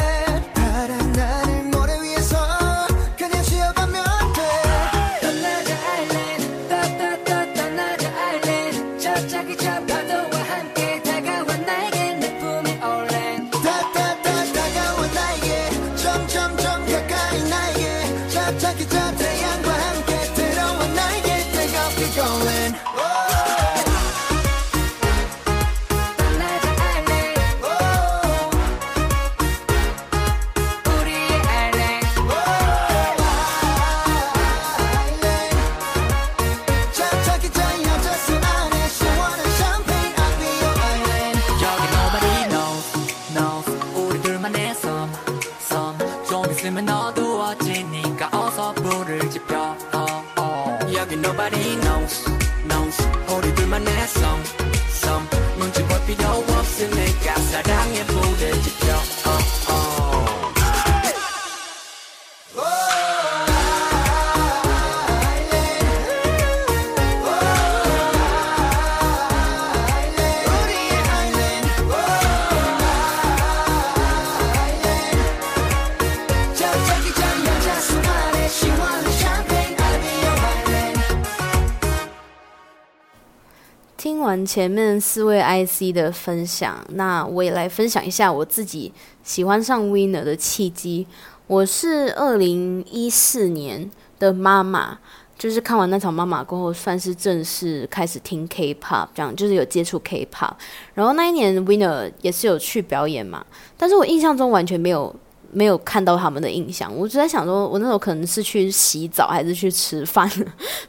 [84.59, 88.93] 前面四位 IC 的分享，那我也来分享一下我自己
[89.23, 91.07] 喜欢上 Winner 的契机。
[91.47, 93.89] 我是二零一四年
[94.19, 94.99] 的妈妈，
[95.39, 100.51] 就是看完那场妈妈过后，算是正式开始听 K-pop，这样就是有接触 K-pop。
[100.95, 103.47] 然后那一年 Winner 也是有去表演嘛，
[103.77, 105.15] 但是我印象中完全没有
[105.53, 106.93] 没有看到他们的印象。
[106.93, 110.29] 我就在想说，我那时候可能是去洗澡还是去吃饭，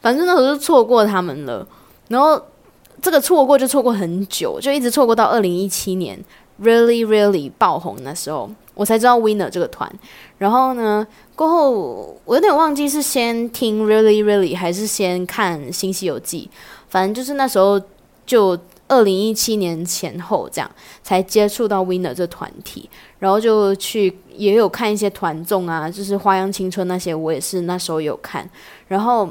[0.02, 1.68] 反正那时候就错过他们了。
[2.08, 2.44] 然后
[3.02, 6.20] 这个错过就错过很久，就一直错过到二零一七年
[6.62, 9.92] ，really really 爆红那时候，我才知道 Winner 这个团。
[10.38, 16.50] 然后呢，过后我有点忘记是先听 really really 还是先看《新西游记》，
[16.90, 17.82] 反正就是那时候
[18.26, 20.70] 就二零一七年前后这样
[21.02, 22.90] 才接触到 Winner 这团体，
[23.20, 28.50] 然后就去也有看一些团综啊，就是《花样青春》那些，我也是那时候有看，
[28.88, 29.30] 然后。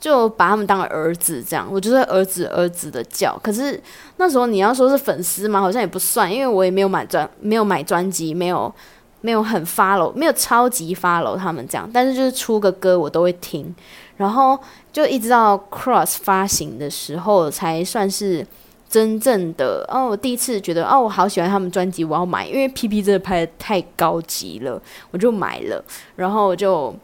[0.00, 3.38] 就把他们当儿子这样，我就是儿子儿子的叫。
[3.42, 3.78] 可是
[4.16, 8.72] 那时候你要说是粉丝嘛，好像也不算，因为我也没有买专，没有买专辑，没有
[9.20, 11.88] 没有很 follow，没有超级 follow 他们这样。
[11.92, 13.74] 但是就是出个歌我都会听，
[14.16, 14.58] 然后
[14.90, 18.46] 就一直到 Cross 发行的时候，才算是
[18.88, 24.80] 真正的哦，我第一次觉得哦，我好喜欢他们专辑，我要买，因为 PP 真的拍的太高级了，
[25.10, 25.84] 我就买了，
[26.16, 26.94] 然后就。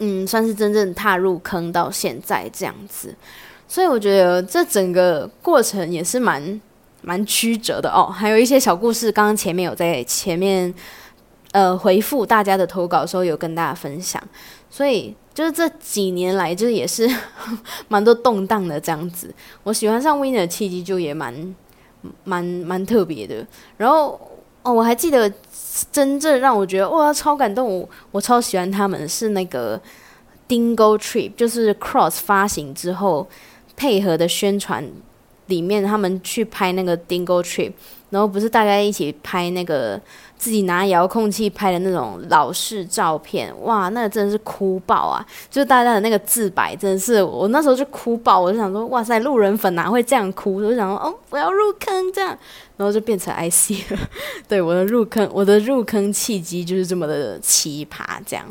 [0.00, 3.12] 嗯，算是真正踏入坑到现在这样子，
[3.66, 6.60] 所以我觉得这整个过程也是蛮
[7.02, 8.06] 蛮曲折的哦。
[8.06, 10.72] 还有一些小故事，刚刚前面有在前面
[11.50, 14.22] 呃回复大家的投稿时候有跟大家分享，
[14.70, 17.10] 所以就是这几年来就是也是
[17.88, 19.34] 蛮多动荡的这样子。
[19.64, 21.54] 我喜欢上 Winner 契机就也蛮
[22.22, 23.44] 蛮蛮特别的。
[23.76, 24.20] 然后
[24.62, 25.32] 哦，我还记得。
[25.90, 29.80] 真正让我觉得哇超感动，我超喜欢他们是那个
[30.48, 33.28] Dingo Trip，就是 Cross 发行之后
[33.76, 34.88] 配合的宣传
[35.46, 37.72] 里面，他们去拍那个 Dingo Trip，
[38.10, 40.00] 然后不是大家一起拍那个
[40.38, 45.26] 自己拿遥控器拍的那种老式照片，哇，那真的是哭爆啊！
[45.50, 50.54] 就是大家的那个自白，真的是我那时候就哭爆，我就想说，哇塞，路人粉哪会这样哭？
[50.54, 52.38] 我就想说，哦，我要入坑这样，
[52.76, 53.98] 然后就变成 IC 了。
[54.46, 58.46] 对，我的入坑，我的入坑契机就是这么的奇葩，这样。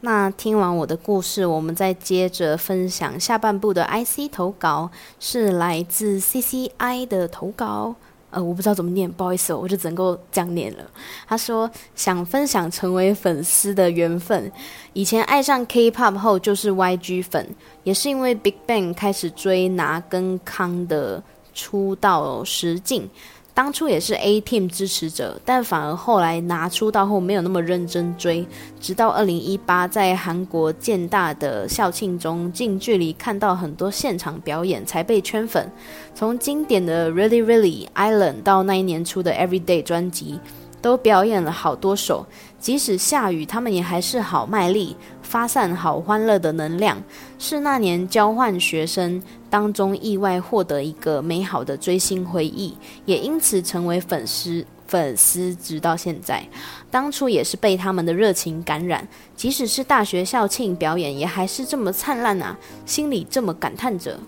[0.00, 7.94] 那听完我的故事，我们再接着分享下半部的 IC 投稿，是来自 CCI 的投稿。
[8.36, 10.84] 呃，我不知道怎么念，不好意思、哦，我就只能够这样念了。
[11.26, 14.52] 他说想分享成为粉丝的缘分，
[14.92, 17.48] 以前爱上 K-pop 后就是 YG 粉，
[17.82, 21.22] 也是因为 Big Bang 开始追拿跟康的
[21.54, 23.08] 出道实境。
[23.56, 28.46] 当初也是 A Team 支持者，但反而后来拿出道后没有那么认真追，
[28.78, 35.72] 直到二零一八在韩国建大的校庆中近距离看到很多现场表演，才被圈粉。
[36.14, 40.38] 从经典的 Really Really Island 到那一年出的 Everyday 专辑，
[40.82, 42.26] 都表演了好多首，
[42.66, 47.00] 即使下雨，他们也还是好卖力，发散好欢乐的能量，
[47.38, 54.66] 是那年交换学生当中意外获得一个美好的追星回忆，也因此成为粉丝。
[54.88, 56.44] 粉丝直到现在，
[56.90, 59.06] 当初也是被他们的热情感染，
[59.36, 62.58] 即使是大学校庆表演，也还是这么灿烂啊！
[62.84, 64.18] 心里这么感叹着。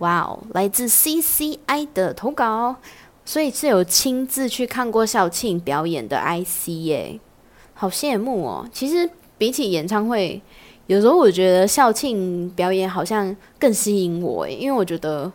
[0.00, 2.76] 哇哦，来自 CCI 的投稿，
[3.24, 7.20] 所以是有亲自去看过校庆表演的 IC 耶，
[7.74, 8.66] 好羡慕哦！
[8.72, 10.40] 其实比起演唱会，
[10.86, 15.30] 有时候我觉得校庆表演好像更吸引我诶，因为我觉得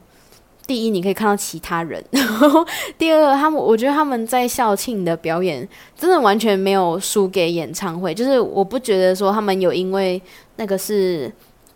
[0.65, 2.65] 第一你可以看到其他人， 然后
[2.97, 10.21] 第二他们我觉得他们在校庆的表演真的完全没有输给演唱会，就是我不觉得说他们有因为
[10.55, 11.31] 那个是。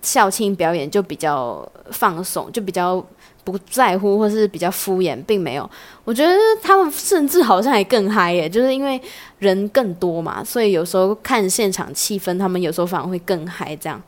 [0.05, 3.01] 校庆表演就比较放松，就比较
[3.43, 5.69] 不在乎，或是比较敷衍，并没有。
[6.05, 9.01] 我觉得他们甚至好像还更嗨耶，就是因为
[9.39, 14.01] 人更多嘛，所以有时候看现场气氛，他们有时候反而会更嗨这样。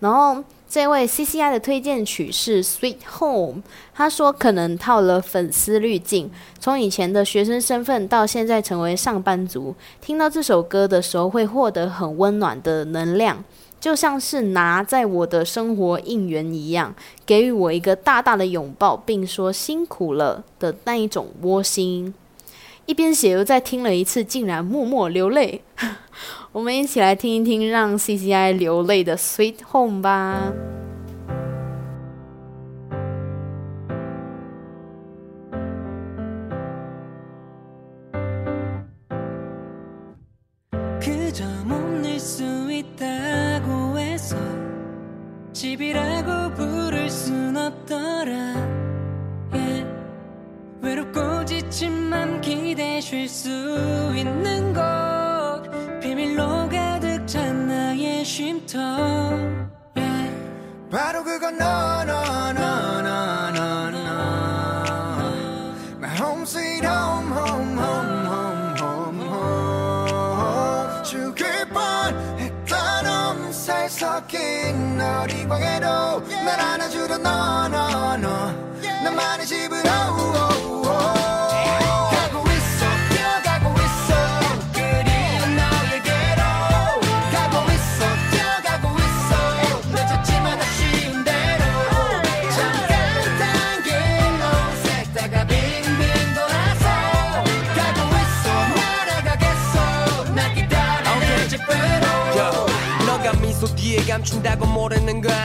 [0.00, 3.54] 然后这位 CCI 的推荐曲是《Sweet Home》，
[3.94, 6.28] 他说可能套了粉丝滤镜，
[6.58, 13.44] 从以前的学生身份到现在成为上班族，听到这首歌的时候会获得很温暖的能量。
[13.82, 16.94] 就像是拿在我的生活应援一样，
[17.26, 22.14] 给予我一个大大的拥抱，并说辛苦了的那一种窝心。
[22.86, 25.62] 一边写又再听了一次，竟然默默流泪。
[26.52, 30.52] 我们一起来听一听让 CCI 流泪的《Sweet Home》吧。
[60.92, 63.98] 바로 그건 no no no no no no
[65.98, 76.60] My home sweet home home home home home home 죽을 뻔했던 엄살 섞인 어리광에도 날
[76.60, 78.52] 안아주던 no no no
[79.02, 79.88] 나만의 집으로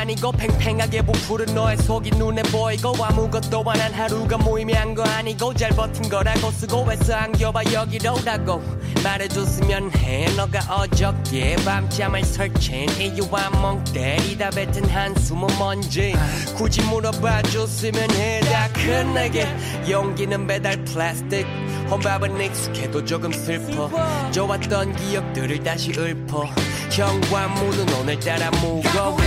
[0.07, 5.71] 아니고 팽팽하게 부푸른 너의 속이 눈에 보이고 아무것도 안 한 하루가 무의미한 거 아니고 잘
[5.71, 6.49] 버틴 거라고
[6.91, 8.61] 애써 안겨봐 여기로 라고
[9.03, 10.33] 말해줬으면 해.
[10.37, 16.15] 너가 어저께 밤잠을 설친 이유와 멍 때리다 뱉은 한숨은 뭔지
[16.55, 18.69] 굳이 물어봐 줬으면 해 다.
[18.71, 19.45] 큰 내게
[19.89, 21.45] 용기는 배달 플라스틱.
[21.89, 23.89] 혼밥은 익숙해도 조금 슬퍼.
[24.31, 26.45] 좋았던 기억들을 다시 읊어.
[26.91, 29.17] 현관문은 오늘따라 무거워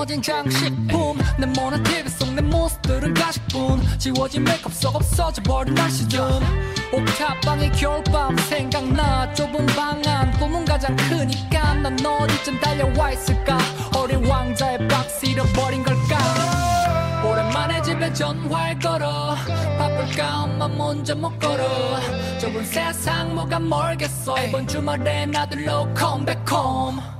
[0.00, 1.18] 나머진 장식품.
[1.38, 6.40] 내 모는 TV 속 내 모습들은 가식뿐 지워진 메이크업 속 없어져 버린 날 시점
[6.90, 9.30] 옥탑방의 겨울밤 생각나.
[9.34, 11.74] 좁은 방 안 꿈은 가장 크니까.
[11.74, 13.58] 넌 어디쯤 달려와 있을까?
[13.94, 17.22] 어린 왕자의 박스 잃어버린 걸까?
[17.22, 19.36] 오랜만에 집에 전화를 걸어.
[19.78, 20.44] 바쁠까?
[20.44, 22.00] 엄마 먼저 못 걸어.
[22.38, 24.42] 좁은 세상 뭐가 멀겠어?
[24.44, 25.84] 이번 주말에 나들러
[26.24, 27.19] back home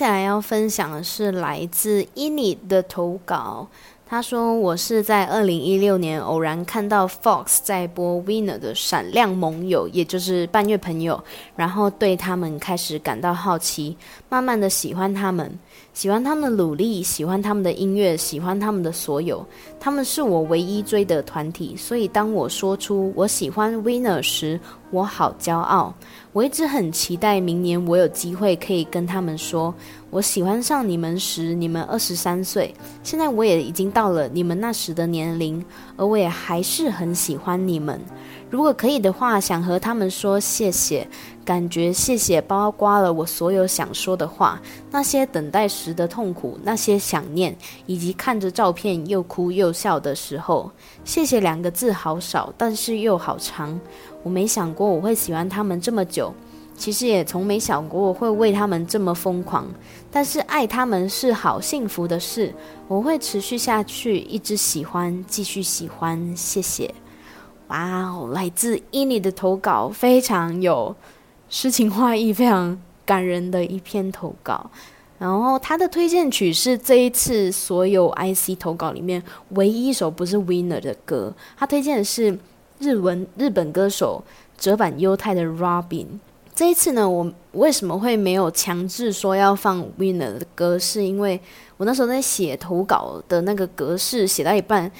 [0.00, 3.68] 接下来要分享的是来自伊尼的投稿。
[4.08, 11.22] 他说：“我是在二零一六年偶然看到 Fox 在播 Winner 的《闪亮盟友》，也就是半月朋友，
[11.54, 13.94] 然后对他们开始感到好奇，
[14.30, 15.58] 慢慢的喜欢他们，
[15.92, 19.44] 喜欢他们的努力，喜欢他们的音乐，喜欢他们的所有。
[19.78, 24.58] 他们是我唯一追的团体，所以当我说出我喜欢 Winner 时，
[24.90, 25.92] 我好骄傲。
[26.32, 29.74] 我一直很期待明年我有机会可以跟他们说，
[30.10, 32.72] 我喜欢上你们时，你们二十三岁，
[33.02, 35.62] 现在我也已经到了你们那时的年龄，
[35.96, 38.00] 而我也还是很喜欢你们。
[38.50, 41.06] 如果可以的话，想和他们说谢谢，
[41.44, 50.68] 感觉谢谢包括了我所有想说的话，那些等待时的痛苦，那些想念，以及看着照片又哭又笑的时候。
[51.04, 53.78] 谢谢两个字好少，但是又好长。
[54.24, 56.34] 我没想过我会喜欢他们这么久，
[56.76, 59.64] 其实也从没想过我会为他们这么疯狂。
[60.10, 62.52] 但是爱他们是好幸福的事，
[62.88, 66.36] 我会持续下去，一直喜欢，继续喜欢。
[66.36, 66.92] 谢谢。
[67.70, 70.94] 哇哦，来自伊尼的投稿非常有
[71.48, 74.68] 诗情画意，非常感人的一篇投稿。
[75.20, 82.36] 然后他的推荐曲是这一次所有 IC 投稿里面唯一一首不是 Winner 的歌，他推荐的是
[82.80, 84.24] 日文日本歌手
[84.58, 86.06] 折坂优太的 Robin。
[86.52, 90.76] 这一次呢，我为什么会没有强制说要放 Winner 的歌？
[90.76, 91.40] 是因为
[91.76, 94.90] 我那时候在写投稿的那个格式写到一半，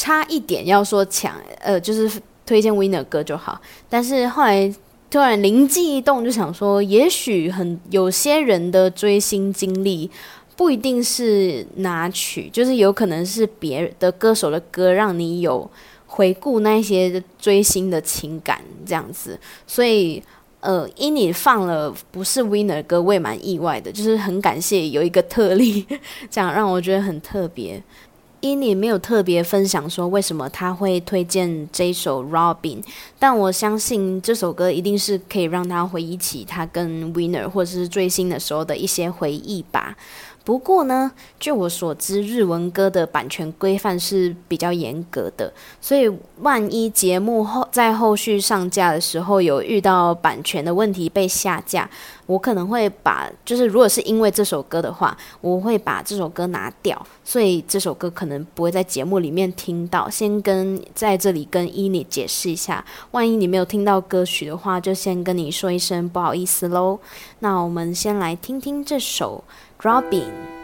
[0.00, 2.10] 差一点要说抢，呃，就是
[2.46, 4.74] 推荐 Winner 歌就好，但是后来。
[5.12, 10.08] 突然灵机一动，就想说，也许很有些人的追星经历
[10.54, 15.68] 不一定是拿曲，就是有可能是别的歌手的歌，让你有
[16.06, 19.36] 回顾那些追星的情感这样子。
[19.66, 20.22] 所以，
[20.60, 25.84] 呃，因你放了不是 Winner 歌，我也蛮意外的，就是很感谢有一个特例，
[26.30, 27.82] 这样让我觉得很特别。
[28.40, 32.82] 伊尼没有特别分享说为什么他会推荐这首 Robin，
[33.18, 39.94] 但我相信这首歌一定是可以让他回忆起他跟 Winner 或者是追星的时候的一些回忆吧。
[40.42, 46.10] 不过呢，据我所知，日文歌的版权规范是比较严格的，所以
[46.40, 51.88] 万一节目后在后续上架的时候有遇到版权的问题被下架，
[52.26, 60.08] 我可能会把，就是如果是因为这首歌的话，我会把这首歌拿掉，所以这首歌可能不会在节目里面听到。
[60.08, 66.98] 先跟在这里跟伊妮解释一下，万一你没有听到歌曲的话，就先跟你说一声不好意思喽。
[67.40, 69.44] 那我们先来听听这首。
[69.82, 70.59] Robin。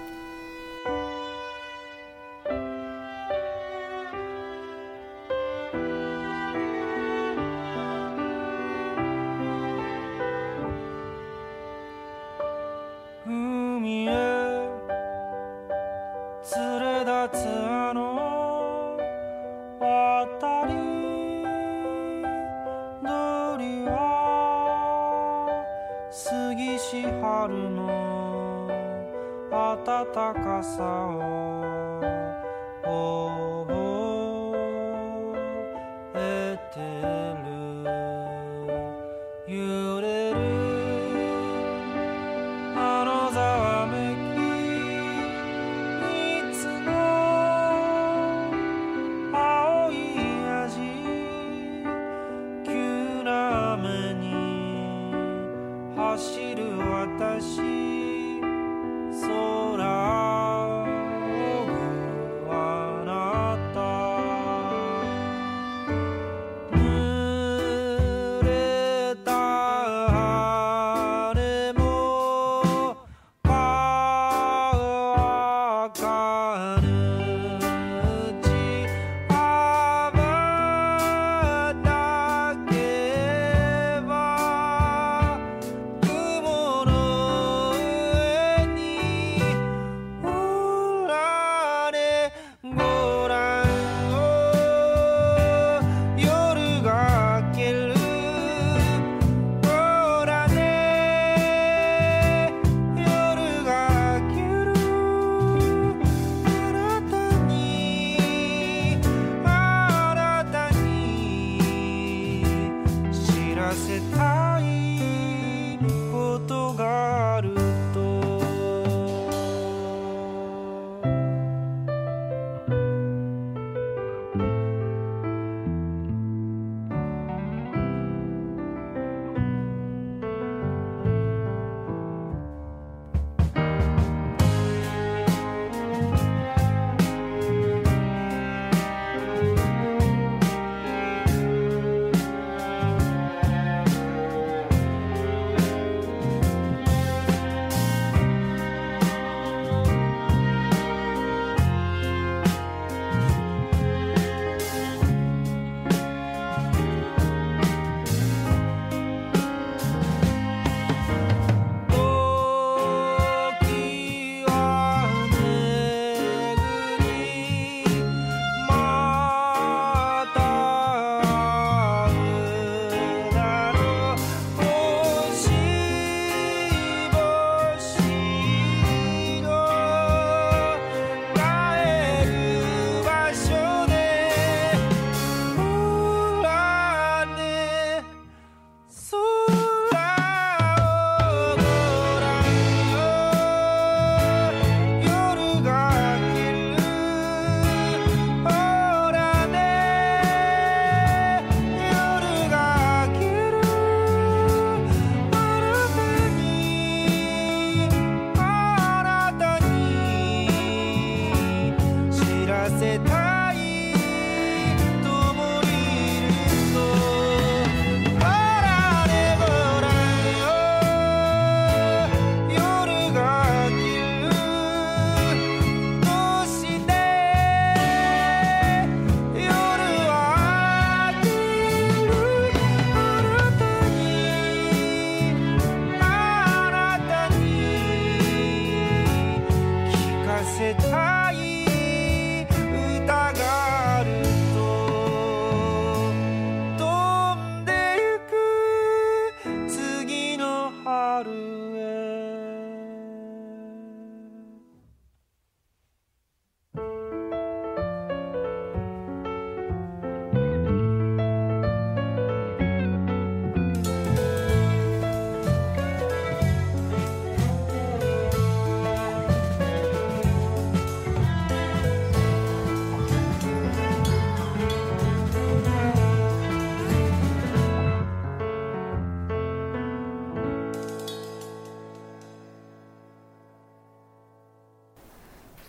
[29.86, 29.86] 暖
[30.34, 30.82] かさ
[32.84, 33.55] を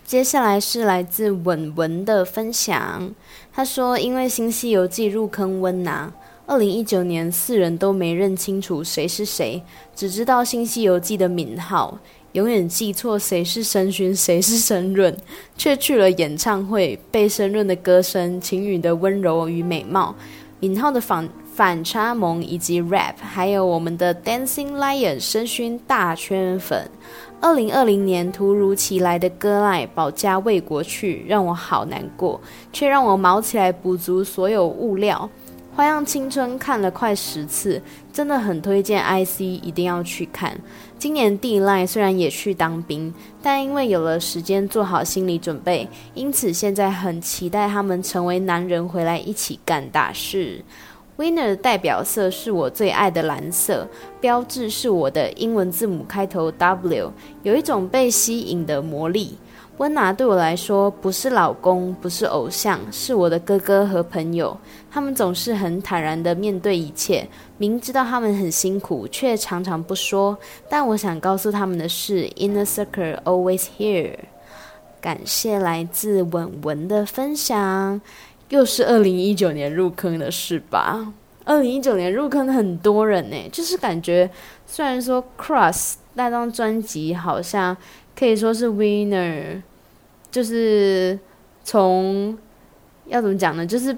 [0.07, 3.13] 接下来是来自稳文的分享，
[3.51, 6.09] 他说：“因为《新西游记》入坑温拿，
[6.45, 9.61] 二零一九年四人都没认清楚谁是谁，
[9.93, 11.99] 只知道《新西游记》的名号，
[12.31, 15.13] 永远记错谁是申勋，谁是申润，
[15.57, 20.15] 却去了演唱会，被申润的歌声、晴雨的温柔与美貌，
[20.61, 26.89] 尹浩的反反差萌以及 rap，还有我们的 Dancing Lion 申勋大圈粉。”
[27.39, 32.41] 二零二零年突如其来的割爱保家卫国去，让我好难过，
[32.73, 35.29] 却让我毛起来补足所有物料。
[35.75, 37.79] 花样青春看了快十次，
[38.11, 40.59] 真的很推荐 IC 一定要去看。
[40.97, 43.13] 今年地赖虽然也去当兵，
[43.43, 50.65] 但因为有了时间做好心理准备，因此现在很期待他们成为男人回来一起干大事。
[51.17, 53.87] Winner 的代表色是我最爱的蓝色，
[54.21, 57.11] 标志是我的英文字母开头 W，
[57.41, 59.35] 有一种被吸引的魔力。
[59.77, 64.55] 温拿对我来说不是老公，不是偶像，是我的哥哥和朋友。
[64.91, 70.37] 他们总是很坦然地面对一切，明知道他们很辛苦，却常常不说。
[70.69, 74.15] 但我想告诉他们的是，Inner Circle always here。
[74.99, 78.01] 感谢来自文文的分享。
[78.49, 81.13] 又是二零一九年入坑的事吧？
[81.45, 84.29] 二零一九年入坑很多人呢，就是感觉
[84.65, 87.75] 虽然说 Cross 那张专辑好像
[88.17, 89.61] 可以说是 Winner，
[90.29, 91.17] 就是
[91.63, 92.37] 从
[93.05, 93.65] 要怎么讲呢？
[93.65, 93.95] 就是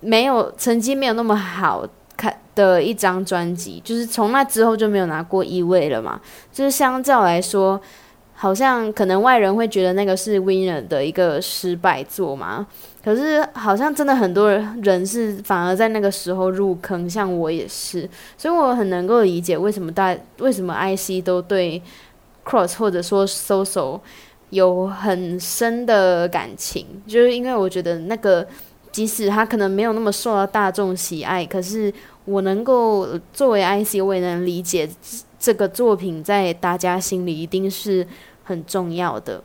[0.00, 6.20] 没有成绩没有那么好看的一张专辑，就是从那之后就没有拿过一位了嘛。
[6.52, 7.80] 就是相较来说，
[8.42, 12.66] 好像可能外人会觉得那个是 Winner 的一个失败作嘛。
[13.00, 21.80] 可是好像真的很多人人是反而在那个时候入坑，像我也是，所以我很能够理解为什么大为什么 IC 都对
[22.44, 24.00] Cross 或者说 SoSo
[24.50, 28.44] 有很深的感情，就是因为我觉得那个
[28.90, 34.90] 即使他可能没有那么受到大众喜爱，可是我能够作为 IC，我也能理解
[35.38, 38.06] 这个作品在大家心里一定是
[38.44, 39.42] 很重要的。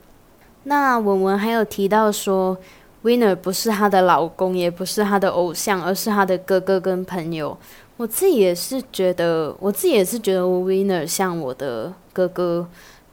[0.64, 2.58] 那文文还有提到说。
[3.04, 7.56] Winner 不是她的老公，也不是她的偶像，而是她的哥哥跟朋友。
[7.96, 12.68] 我自己也是觉得，我自己也是觉得 Winner 像我的哥哥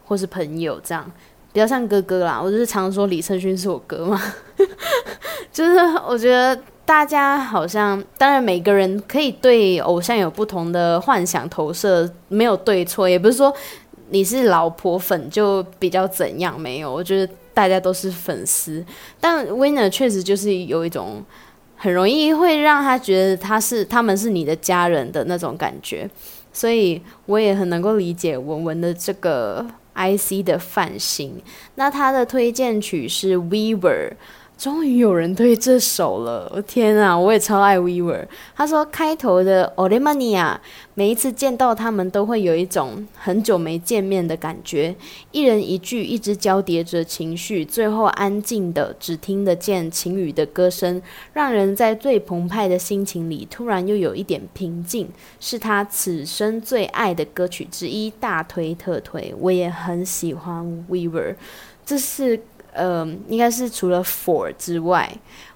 [0.06, 1.08] 或是朋友这样，
[1.52, 2.40] 比较像哥哥啦。
[2.42, 4.20] 我就是常说李承勋是我哥嘛，
[5.52, 5.78] 就是
[6.08, 13.54] 我觉得大家好像，当然每个人可以对偶像有不同的幻想投射，没有对错，也不是说
[14.14, 17.32] 你是老婆粉就比较怎样，没有，我觉得。
[17.54, 18.84] 大家都是粉丝，
[19.20, 21.24] 但 Winner 确实就是有一种
[21.76, 26.10] 很容易会让他觉得他是他们是你的家人的那种感觉，
[26.52, 31.40] 所以我也很能够理解文文的这个 IC 的范型。
[31.76, 34.10] 那他的推荐曲是 Weaver。
[34.56, 38.24] 终于有人对这首了，我天啊，我也超爱 Weaver。
[38.54, 40.58] 他说开头的 o l e m a n i a
[40.94, 44.94] 每一次见到他们都会有一种很久没见面的感觉。
[45.32, 51.02] 一人一句，一直交叠着情绪，最后安静的只听得见晴雨的歌声，
[51.34, 55.08] 让人在最澎湃的心情里突然又有一点平静。
[55.40, 59.34] 是他此生最爱的歌曲之一，大推特推。
[59.40, 61.34] 我也很喜欢 Weaver，
[61.84, 62.40] 这是。
[62.74, 65.10] 呃，应该是除了 For 之外，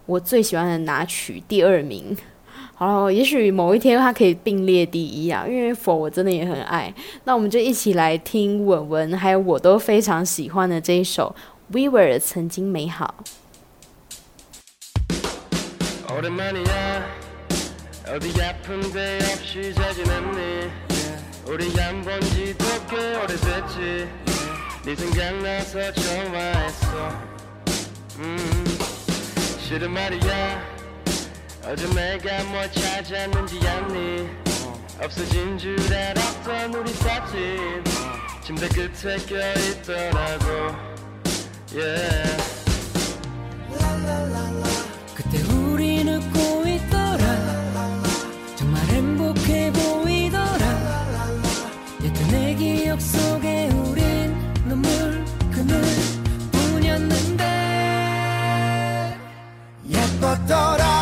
[0.06, 2.16] 我最喜欢的拿曲第二名。
[2.74, 6.94] 好，也许某一天它可以并列第一啊，因为 For 我真的也很爱。
[7.24, 11.34] 那我们就一起来听文文还有我都非常喜欢的这一首
[11.72, 13.14] We Were 曾经美好。
[24.85, 27.11] 네 생각나서 전화했어.
[28.18, 28.64] 음
[29.61, 30.62] 실은 말이야.
[31.66, 34.29] 어제 내가 뭘 찾았는지 아니?
[35.03, 37.85] 없어진 줄 알았던 우리 사진.
[38.43, 40.74] 침대 끝에 껴있더라고.
[41.74, 42.45] Yeah.
[45.14, 47.85] 그때 우리 웃고 있더라.
[48.57, 51.29] 정말 행복해 보이더라.
[52.03, 53.68] 예쁜 내 기억 속에
[60.49, 60.97] thought I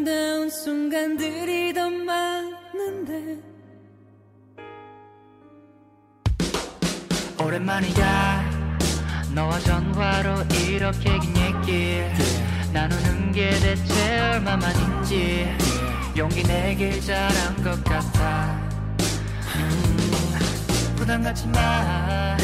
[0.00, 3.38] 아름다운 순간들이 더 많은데.
[7.38, 8.50] 오랜만이야.
[9.34, 12.02] 너와 전화로 이렇게 긴 얘기.
[12.72, 15.54] 나누는 게 대체 얼마만인지?
[16.16, 18.58] 용기 내길 잘한 것 같아.
[19.56, 22.38] 음, 부담 갖지 마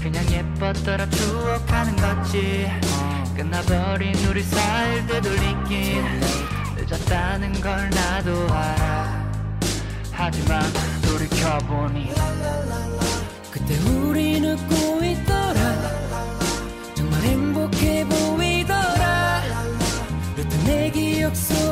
[0.00, 2.66] 그냥 예뻤더라 추억하는 거지.
[3.36, 6.43] 끝나버린 우리 사이를 되돌리긴
[6.86, 9.24] 늦었다는 걸 나도 알아.
[10.12, 10.62] 하지만
[11.02, 12.12] 돌이켜보니
[13.50, 15.60] 그때 우린 웃고 있더라.
[16.94, 19.42] 정말 행복해 보이더라.
[20.38, 21.63] 여튼 내 기억 속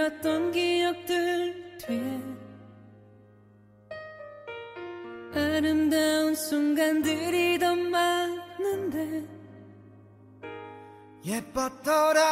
[0.00, 2.18] 들었던 기억들 뒤에
[5.34, 9.22] 아름다운 순간들이 더 많은데
[11.26, 12.24] 예뻤더라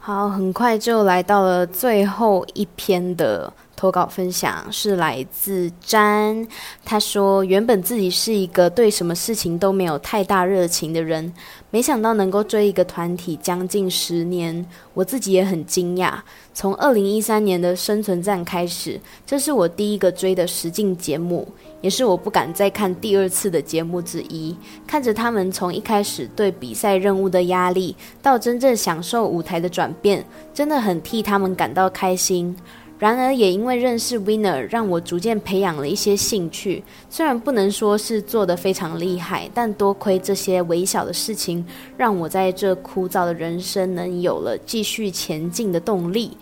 [0.00, 6.45] 好，很快就来到了最后一篇的 投稿分享，是来自詹。
[6.83, 11.33] 他说，原本自己是一个对什么事情都没有太大热情的人，
[11.71, 16.15] 没想到能够追一个团体将近十年，我自己也很惊讶。
[16.53, 21.47] 从二零一三年的生存战开始，这是我第一个追的实境节目，
[21.79, 24.53] 也是我不敢再看第二次的节目之一。
[24.85, 32.53] 看着他们从一开始对比赛任务的压力，到真正享受舞台的转变，真的很替他们感到开心。
[32.99, 36.83] 然而，也因为认识 Winner，让我逐渐培养了一些兴趣。
[37.09, 46.37] 虽然不能说是做得非常厉害，但多亏这些微小的事情，让我在这枯燥的人生能有了继续前进的动力。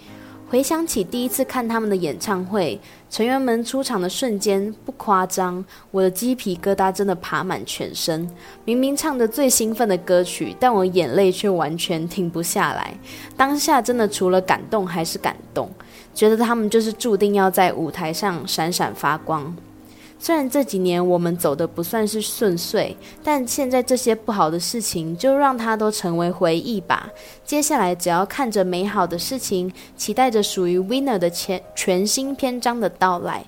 [0.49, 2.79] 回想起第一次看他们的演唱会，
[3.09, 8.27] 成员们出场的瞬间，不夸张，我的鸡皮疙瘩真的爬满全身。
[8.63, 12.97] 明明唱着最兴奋的歌曲，但我眼泪却完全停不下来。
[13.35, 15.69] 当下真的除了感动还是感动，
[16.17, 19.55] 觉得他们就是注定要在舞台上闪闪发光。
[20.17, 27.07] 虽然这几年我们走的不算是顺遂，但现在这些不好的事情就让它都成为回忆吧。
[27.45, 33.45] 接下来只要看着美好的事情，期待着属于 Winner 的全全新篇章的到来。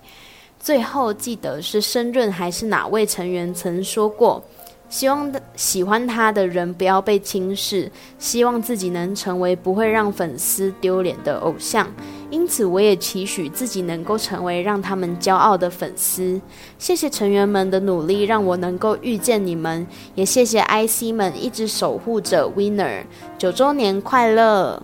[0.60, 4.44] 最后记得是申润还是哪位成员曾说过，
[4.90, 11.88] 希望喜欢他的人不要被轻视，希望自己能成为不会让粉丝丢脸的偶像。
[12.32, 16.40] 因此，我也期许自己能够成为让他们骄傲的粉丝。
[16.78, 23.04] 谢谢成员们的努力，让我能够遇见你们，也谢谢 IC 们一直守护着 Winner。
[23.38, 24.84] 九周年快乐！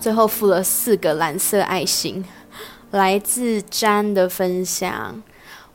[0.00, 2.24] 最后附了四个蓝色爱心，
[2.90, 5.22] 来自詹的分享。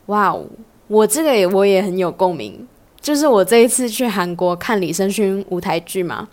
[0.06, 0.44] 哇哦，
[0.86, 2.68] 我这个也我也很有共鸣，
[3.00, 6.28] 就是我这一次去韩国看李胜勋舞台剧嘛。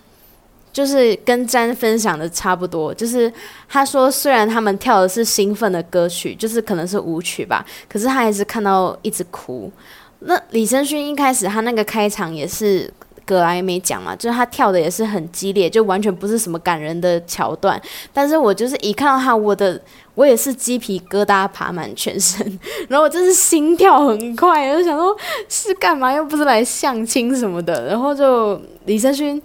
[0.78, 3.34] 就是跟詹分享的差不多，就是
[3.68, 9.72] 他说虽然他们跳的是兴奋的歌曲，就是可能是舞曲吧，可是他还是看到一直哭。
[10.20, 12.94] 那李承勋一开始他那个开场也是
[13.26, 17.82] 葛莱美奖嘛，就是他跳的也是很激烈，就完全不是什么感人的桥段。
[18.14, 19.82] 但是我就是一看到他，我的
[20.14, 25.18] 我也是鸡皮疙瘩爬满全身，然后我就是心跳很快，我就想说
[25.50, 26.14] 是干嘛？
[26.14, 27.88] 又不是来相亲什么的。
[27.88, 29.42] 然后就李承勋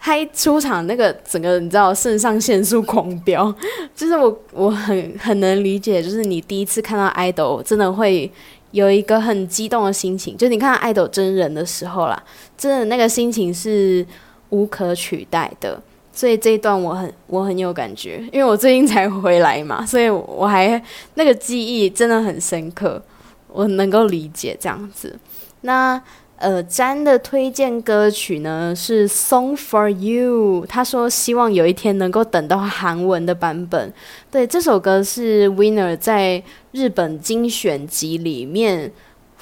[0.00, 3.54] 他一出场，那个整个你知道肾上腺素狂飙，
[3.94, 8.30] 就是我我很很能理解，就是你第一次看到 idol 真的会
[8.70, 12.20] 有一个很激动的心情，就你看到 idol 真人的时候啦，
[12.56, 14.04] 真的那个心情是
[14.48, 15.80] 无可取代的。
[16.12, 20.82] 所以这一段我很我很有感觉，因为我最近才回来嘛， 所以我还
[21.14, 23.00] 那个记忆真的很深刻，
[23.48, 25.16] 我能够理解这样子。
[25.60, 26.02] 那
[26.40, 33.92] 呃，詹的推荐歌曲呢是《Song for You》，他说希望有一天能够等到韩文的版本。
[34.30, 38.90] 对，这首歌是 Winner 在日本精选集里面。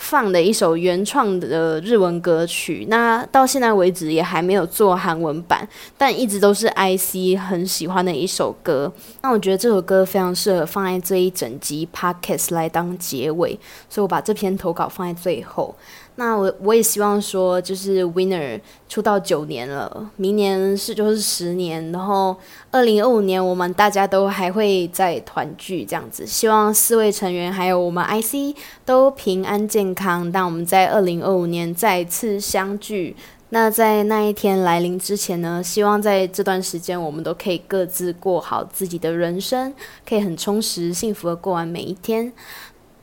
[0.01, 5.69] 放的一首原创的日文歌曲，那到现在为止也还没有做韩文版，
[5.99, 8.93] 但一直都是 IC 很喜欢的一首歌。
[9.23, 13.59] 那我觉得这首歌非常适合放在这一整集 Podcast 来当结尾，
[13.91, 15.75] 所以我把这篇投稿放在最后。
[16.21, 22.37] 那我我也希望说，就是 Winner 出道九年了，明年是就是十年，然后
[22.73, 26.27] 二零二五年我们大家都还会再团聚这样子。
[26.27, 33.15] 希望四位成员还有我们 IC 都平安健康，但我们在二零二五年再次相聚。
[33.51, 39.73] 那在那一天来临之前呢，希望在这段时间我们都可以各自过好自己的人生，
[40.07, 42.31] 可以很充实、幸福的过完每一天。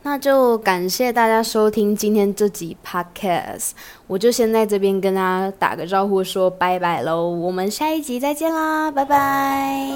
[0.07, 3.71] 那就感谢大家收听今天这集 podcast，
[4.05, 9.89] 我就先在这边跟大家打个招呼，说拜拜喽，我们下一集再见啦，拜拜。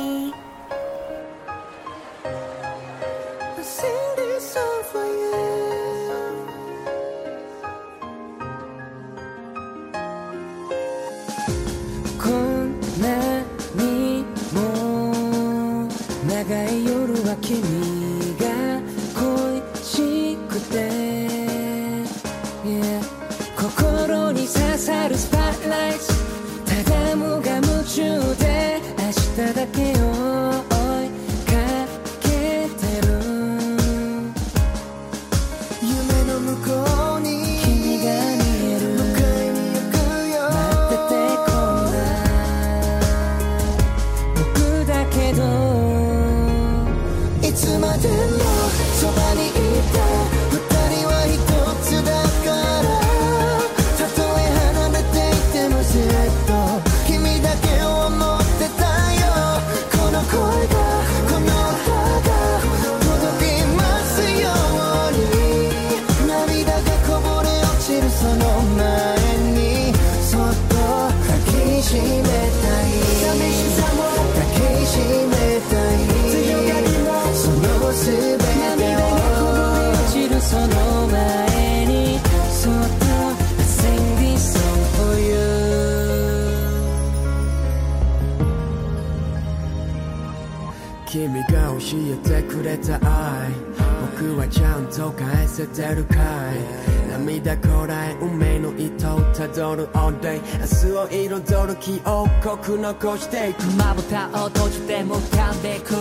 [102.70, 105.99] く残していくまぶたを閉じて浮かんでくる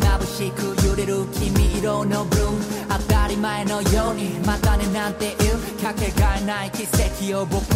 [0.00, 2.88] 眩しく揺れる黄色のブルー。
[2.88, 5.64] 当たり前のようにまたねなんて言う。
[5.84, 7.73] かけがえない奇跡を僕